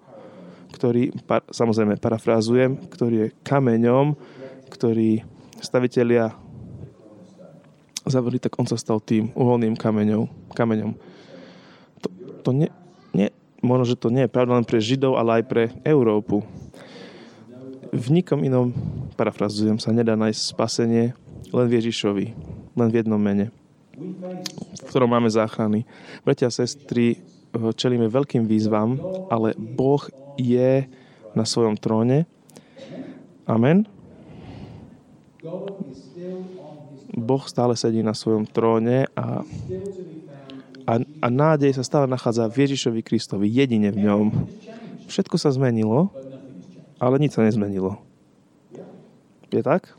[0.74, 4.18] ktorý, par, samozrejme parafrázujem, ktorý je kameňom,
[4.68, 5.24] ktorý
[5.62, 6.36] stavitelia
[8.06, 10.52] zavrli, tak on sa stal tým uholným kameňom.
[10.54, 10.92] kameňom.
[12.04, 12.08] To,
[12.46, 12.70] to ne,
[13.16, 13.32] ne,
[13.64, 16.46] možno, že to nie je pravda len pre Židov, ale aj pre Európu.
[17.96, 18.76] V nikom inom,
[19.16, 21.16] parafrazujem sa, nedá nájsť spasenie
[21.52, 22.26] len v Ježišovi,
[22.76, 23.52] len v jednom mene,
[24.76, 25.84] v ktorom máme záchrany.
[26.26, 27.20] Bratia a sestry,
[27.56, 29.00] čelíme veľkým výzvam,
[29.32, 30.02] ale Boh
[30.36, 30.88] je
[31.36, 32.28] na svojom tróne.
[33.46, 33.86] Amen.
[37.16, 39.46] Boh stále sedí na svojom tróne a,
[40.84, 44.26] a, a nádej sa stále nachádza v Ježišovi Kristovi, jedine v ňom.
[45.08, 46.12] Všetko sa zmenilo,
[47.00, 48.02] ale nič sa nezmenilo.
[49.54, 49.96] Je tak?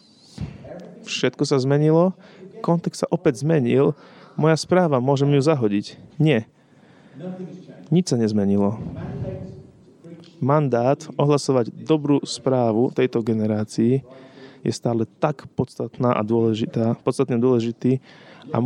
[1.07, 2.13] Všetko sa zmenilo,
[2.61, 3.95] kontext sa opäť zmenil,
[4.35, 5.97] moja správa, môžem ju zahodiť.
[6.19, 6.51] Nie.
[7.89, 8.77] Nič sa nezmenilo.
[10.37, 14.05] Mandát ohlasovať dobrú správu tejto generácii
[14.61, 18.03] je stále tak podstatná a dôležitá, podstatne dôležitý
[18.53, 18.59] a,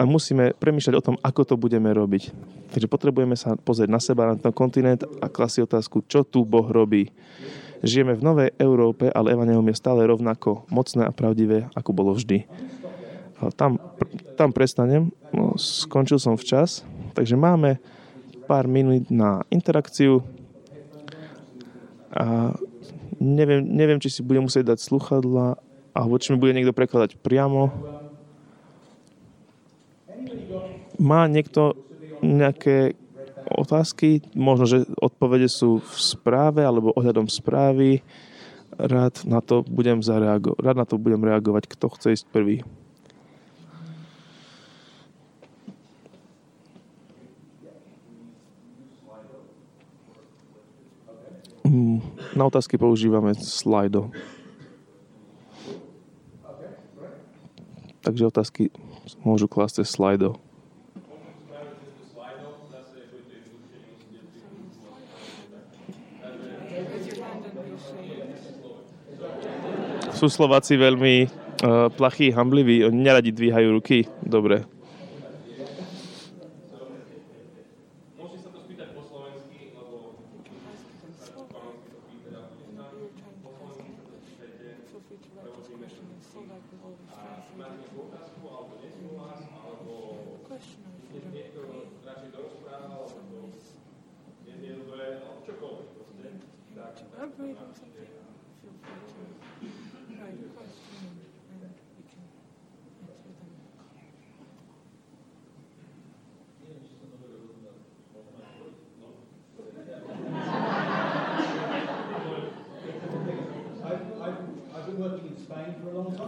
[0.00, 2.32] a musíme premýšľať o tom, ako to budeme robiť.
[2.70, 6.64] Takže potrebujeme sa pozrieť na seba, na ten kontinent a klasiť otázku, čo tu Boh
[6.64, 7.10] robí.
[7.80, 12.44] Žijeme v novej Európe, ale Evangelium je stále rovnako mocné a pravdivé, ako bolo vždy.
[13.56, 13.80] Tam,
[14.36, 16.84] tam prestanem, no, skončil som včas,
[17.16, 17.80] takže máme
[18.44, 20.20] pár minút na interakciu
[22.12, 22.52] a
[23.16, 25.56] neviem, neviem, či si budem musieť dať sluchadla
[25.96, 27.72] alebo či mi bude niekto prekladať priamo.
[31.00, 31.80] Má niekto
[32.20, 32.92] nejaké
[33.56, 34.22] otázky?
[34.34, 38.02] Možno, že odpovede sú v správe alebo ohľadom správy.
[38.78, 40.58] Rád na to budem zareagovať.
[40.62, 42.62] Rád na to budem reagovať, kto chce ísť prvý.
[51.70, 52.02] Mm,
[52.34, 54.10] na otázky používame slajdo.
[58.00, 58.62] Takže otázky
[59.22, 60.49] môžu klásť cez slajdo.
[70.20, 71.32] Sú Slováci veľmi
[71.64, 74.04] uh, plachí, hambliví, oni neradi dvíhajú ruky.
[74.20, 74.68] Dobre.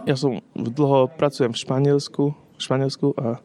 [0.03, 3.39] Ja som dlho pracujem v Španielsku, v Španielsku a,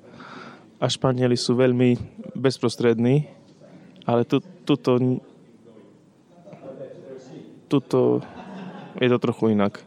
[0.83, 1.95] a Španieli sú veľmi
[2.35, 3.31] bezprostrední,
[4.03, 4.99] ale tu, tuto,
[7.71, 8.19] tuto
[8.99, 9.79] je to trochu inak.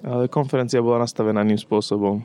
[0.00, 2.24] Ale konferencia bola nastavená iným spôsobom.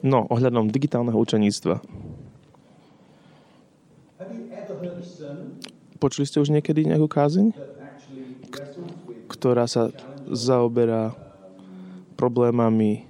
[0.00, 1.84] No, ohľadom digitálneho učeníctva.
[6.00, 7.52] Počuli ste už niekedy nejakú kázeň,
[9.28, 9.92] ktorá sa
[10.32, 11.12] zaoberá
[12.16, 13.04] problémami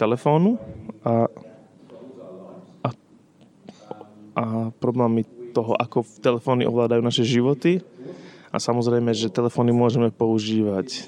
[0.00, 0.56] telefónu
[1.04, 1.28] a,
[2.80, 2.88] a,
[4.40, 4.44] a
[4.80, 7.84] problémami toho, ako telefóny ovládajú naše životy.
[8.50, 11.06] A samozrejme, že telefóny môžeme používať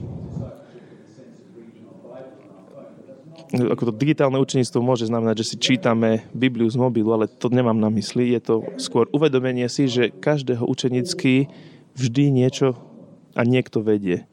[3.52, 7.76] ako to digitálne učeníctvo môže znamenať, že si čítame Bibliu z mobilu, ale to nemám
[7.76, 8.32] na mysli.
[8.32, 11.52] Je to skôr uvedomenie si, že každého učenický
[11.92, 12.80] vždy niečo
[13.36, 14.24] a niekto vedie.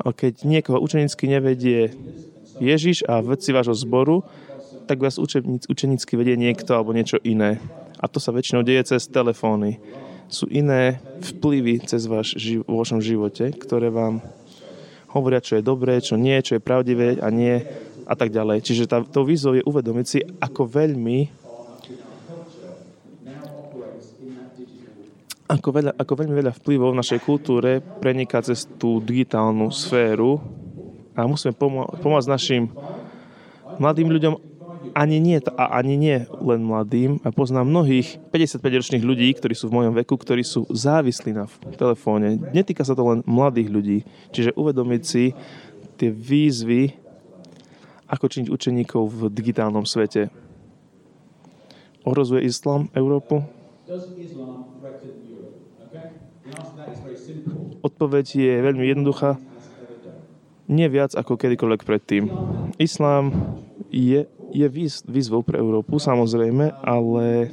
[0.00, 1.92] A keď niekoho učenicky nevedie
[2.62, 4.22] Ježiš a vedci vášho zboru,
[4.86, 5.18] tak vás
[5.66, 7.58] učenicky vedie niekto alebo niečo iné.
[8.00, 9.82] A to sa väčšinou deje cez telefóny.
[10.30, 14.22] Sú iné vplyvy cez váš vo vašom živote, ktoré vám
[15.10, 17.62] hovoria, čo je dobré, čo nie, čo je pravdivé a nie
[18.06, 18.62] a tak ďalej.
[18.66, 21.40] Čiže tá, to výzvou je uvedomiť si, ako veľmi
[25.50, 30.38] ako, veľa, ako veľmi veľa vplyvov v našej kultúre preniká cez tú digitálnu sféru
[31.18, 32.70] a musíme pomô- pomôcť našim
[33.82, 34.49] mladým ľuďom
[34.96, 37.20] ani nie, a ani nie len mladým.
[37.22, 41.44] A poznám mnohých 55-ročných ľudí, ktorí sú v mojom veku, ktorí sú závislí na
[41.76, 42.40] telefóne.
[42.52, 43.98] Netýka sa to len mladých ľudí.
[44.32, 45.36] Čiže uvedomiť si
[46.00, 46.96] tie výzvy,
[48.10, 50.32] ako činiť učeníkov v digitálnom svete.
[52.02, 53.44] ohrozuje islám Európu?
[57.80, 59.38] Odpoveď je veľmi jednoduchá.
[60.70, 62.30] Nie viac ako kedykoľvek predtým.
[62.78, 63.34] Islám
[63.90, 67.50] je, je výz, výzvou pre Európu, samozrejme, ale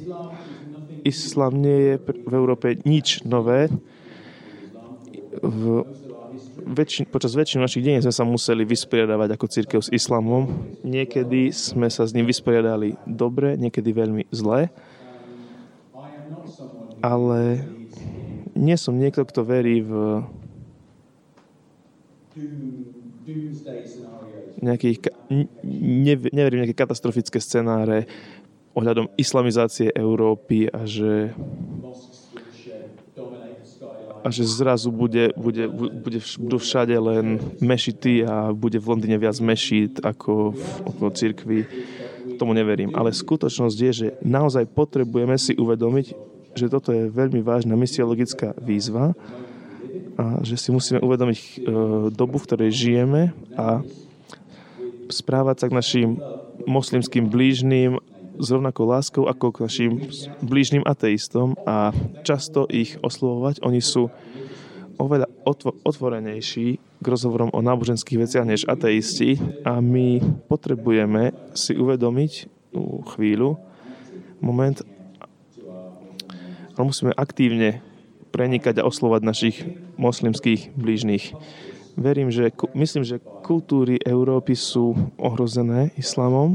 [1.06, 1.94] islám nie je
[2.26, 3.70] v Európe nič nové.
[5.38, 5.86] V
[6.68, 10.52] väčšin, počas väčšiny našich dení sme sa museli vysporiadavať ako církev s islamom.
[10.84, 14.68] Niekedy sme sa s ním vysporiadali dobre, niekedy veľmi zle.
[17.00, 17.64] Ale
[18.58, 20.22] nie som niekto, kto verí v
[24.58, 28.06] nejakých, ne, neverím nejaké katastrofické scenáre
[28.74, 31.34] ohľadom islamizácie Európy a že
[34.18, 39.38] a že zrazu bude, bude, bude, budú všade len mešity a bude v Londýne viac
[39.38, 41.60] mešít ako v, okolo cirkvi.
[42.36, 42.94] Tomu neverím.
[42.94, 46.06] Ale skutočnosť je, že naozaj potrebujeme si uvedomiť,
[46.54, 49.14] že toto je veľmi vážna misiologická výzva
[50.18, 51.50] a že si musíme uvedomiť e,
[52.10, 53.86] dobu, v ktorej žijeme a
[55.08, 56.08] správať sa k našim
[56.68, 58.00] moslimským blížným
[58.38, 59.92] s rovnakou láskou ako k našim
[60.44, 61.90] blížnym ateistom a
[62.22, 63.66] často ich oslovovať.
[63.66, 64.12] Oni sú
[64.98, 72.32] oveľa otvo- otvorenejší k rozhovorom o náboženských veciach než ateisti a my potrebujeme si uvedomiť
[73.14, 73.58] chvíľu,
[74.38, 74.78] moment,
[76.78, 77.82] ale musíme aktívne
[78.30, 79.56] prenikať a oslovať našich
[79.98, 81.34] moslimských blížnych.
[81.98, 86.54] Verím, že, myslím, že kultúry Európy sú ohrozené islamom,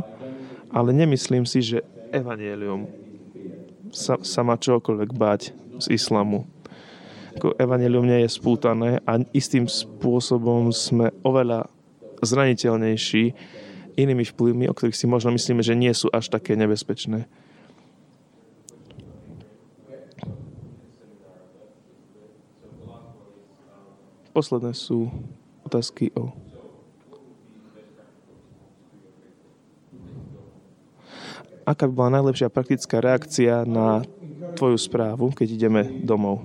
[0.72, 1.84] ale nemyslím si, že
[2.16, 2.88] evanielium
[3.92, 5.52] sa, sa má čokoľvek báť
[5.84, 6.48] z islamu.
[7.60, 11.68] Evanelium nie je spútané a istým spôsobom sme oveľa
[12.24, 13.36] zraniteľnejší
[14.00, 17.28] inými vplyvmi, o ktorých si možno myslíme, že nie sú až také nebezpečné.
[24.34, 25.14] Posledné sú
[25.64, 26.34] otázky o
[31.64, 34.04] aká by bola najlepšia praktická reakcia na
[34.60, 36.44] tvoju správu, keď ideme domov.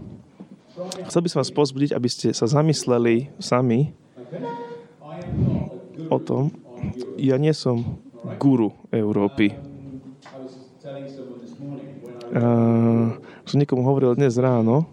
[1.10, 3.90] Chcel by som vás pozbudiť, aby ste sa zamysleli sami
[6.08, 6.54] o tom,
[7.18, 7.98] ja nie som
[8.38, 9.58] guru Európy.
[12.28, 13.16] Uh,
[13.48, 14.86] som niekomu hovoril dnes ráno,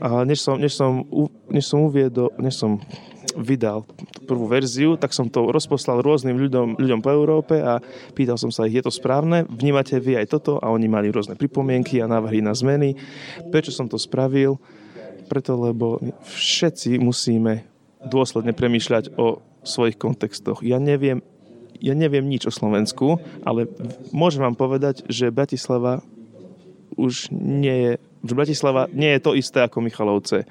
[0.00, 1.04] a než som, než som,
[1.48, 2.80] než som uviedol, než som
[3.36, 3.84] vydal
[4.24, 7.84] prvú verziu, tak som to rozposlal rôznym ľuďom, ľuďom po Európe a
[8.16, 10.56] pýtal som sa ich, je to správne, vnímate vy aj toto?
[10.58, 12.96] A oni mali rôzne pripomienky a návrhy na zmeny.
[13.52, 14.56] Prečo som to spravil?
[15.28, 17.66] Preto, lebo všetci musíme
[18.00, 20.62] dôsledne premýšľať o svojich kontextoch.
[20.62, 21.20] Ja neviem,
[21.82, 23.68] ja neviem nič o Slovensku, ale
[24.14, 26.00] môžem vám povedať, že Bratislava
[26.96, 27.92] už nie je
[28.26, 30.44] že Bratislava nie je to isté ako Michalovce.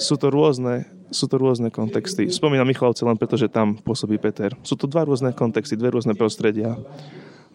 [0.00, 2.32] Sú to rôzne, sú to rôzne kontexty.
[2.32, 4.56] Spomínam Michalovce len preto, že tam pôsobí Peter.
[4.64, 6.78] Sú to dva rôzne kontexty, dve rôzne prostredia.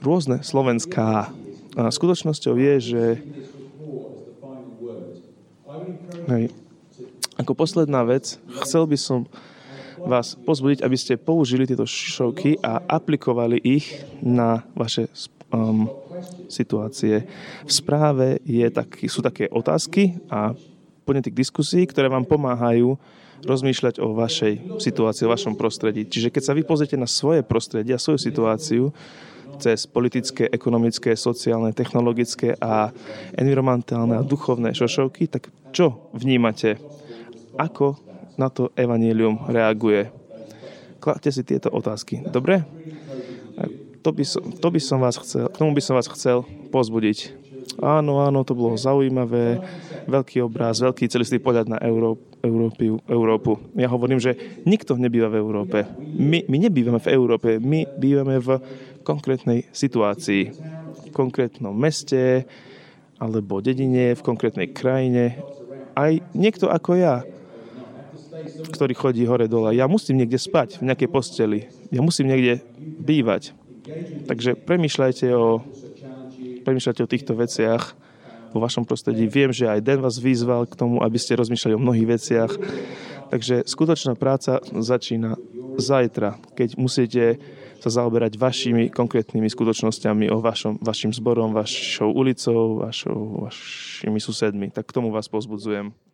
[0.03, 1.34] Rôzne slovenská.
[1.78, 3.03] A skutočnosťou je, že
[6.30, 6.53] hej,
[7.38, 9.30] ako posledná vec, chcel by som
[10.01, 15.10] vás pozbudiť, aby ste použili tieto šovky a aplikovali ich na vaše
[15.51, 15.87] um,
[16.51, 17.27] situácie.
[17.63, 20.55] V správe je taký, sú také otázky a
[21.07, 22.99] podnety k diskusii, ktoré vám pomáhajú
[23.45, 26.09] rozmýšľať o vašej situácii, o vašom prostredí.
[26.09, 28.83] Čiže keď sa vy pozrite na svoje prostredie a svoju situáciu
[29.57, 32.93] cez politické, ekonomické, sociálne, technologické a
[33.33, 36.77] environmentálne a duchovné šošovky, tak čo vnímate?
[37.57, 37.97] Ako
[38.37, 40.13] na to evanílium reaguje?
[41.01, 42.21] Kladte si tieto otázky.
[42.29, 42.65] Dobre?
[44.08, 47.36] To by, som, to by som vás chcel, k tomu by som vás chcel pozbudiť.
[47.84, 49.60] Áno, áno, to bolo zaujímavé,
[50.08, 53.60] veľký obraz, veľký celistý pohľad na Euró- Európy, Európu.
[53.76, 55.84] Ja hovorím, že nikto nebýva v Európe.
[55.99, 58.64] My, my nebývame v Európe, my bývame v
[59.03, 62.47] konkrétnej situácii, v konkrétnom meste
[63.20, 65.43] alebo dedine, v konkrétnej krajine.
[65.99, 67.28] Aj niekto ako ja,
[68.72, 69.76] ktorý chodí hore-dole.
[69.76, 71.68] Ja musím niekde spať, v nejakej posteli.
[71.91, 73.66] Ja musím niekde bývať.
[74.27, 75.63] Takže premýšľajte o,
[76.67, 77.83] premýšľajte o týchto veciach
[78.51, 79.27] vo vašom prostredí.
[79.27, 82.51] Viem, že aj Den vás vyzval k tomu, aby ste rozmýšľali o mnohých veciach.
[83.27, 85.35] Takže skutočná práca začína
[85.77, 87.23] zajtra, keď musíte
[87.77, 94.73] sa zaoberať vašimi konkrétnymi skutočnosťami o vašom, vašim zborom, vašou ulicou, vašou, vašimi susedmi.
[94.73, 96.07] Tak k tomu vás pozbudzujem.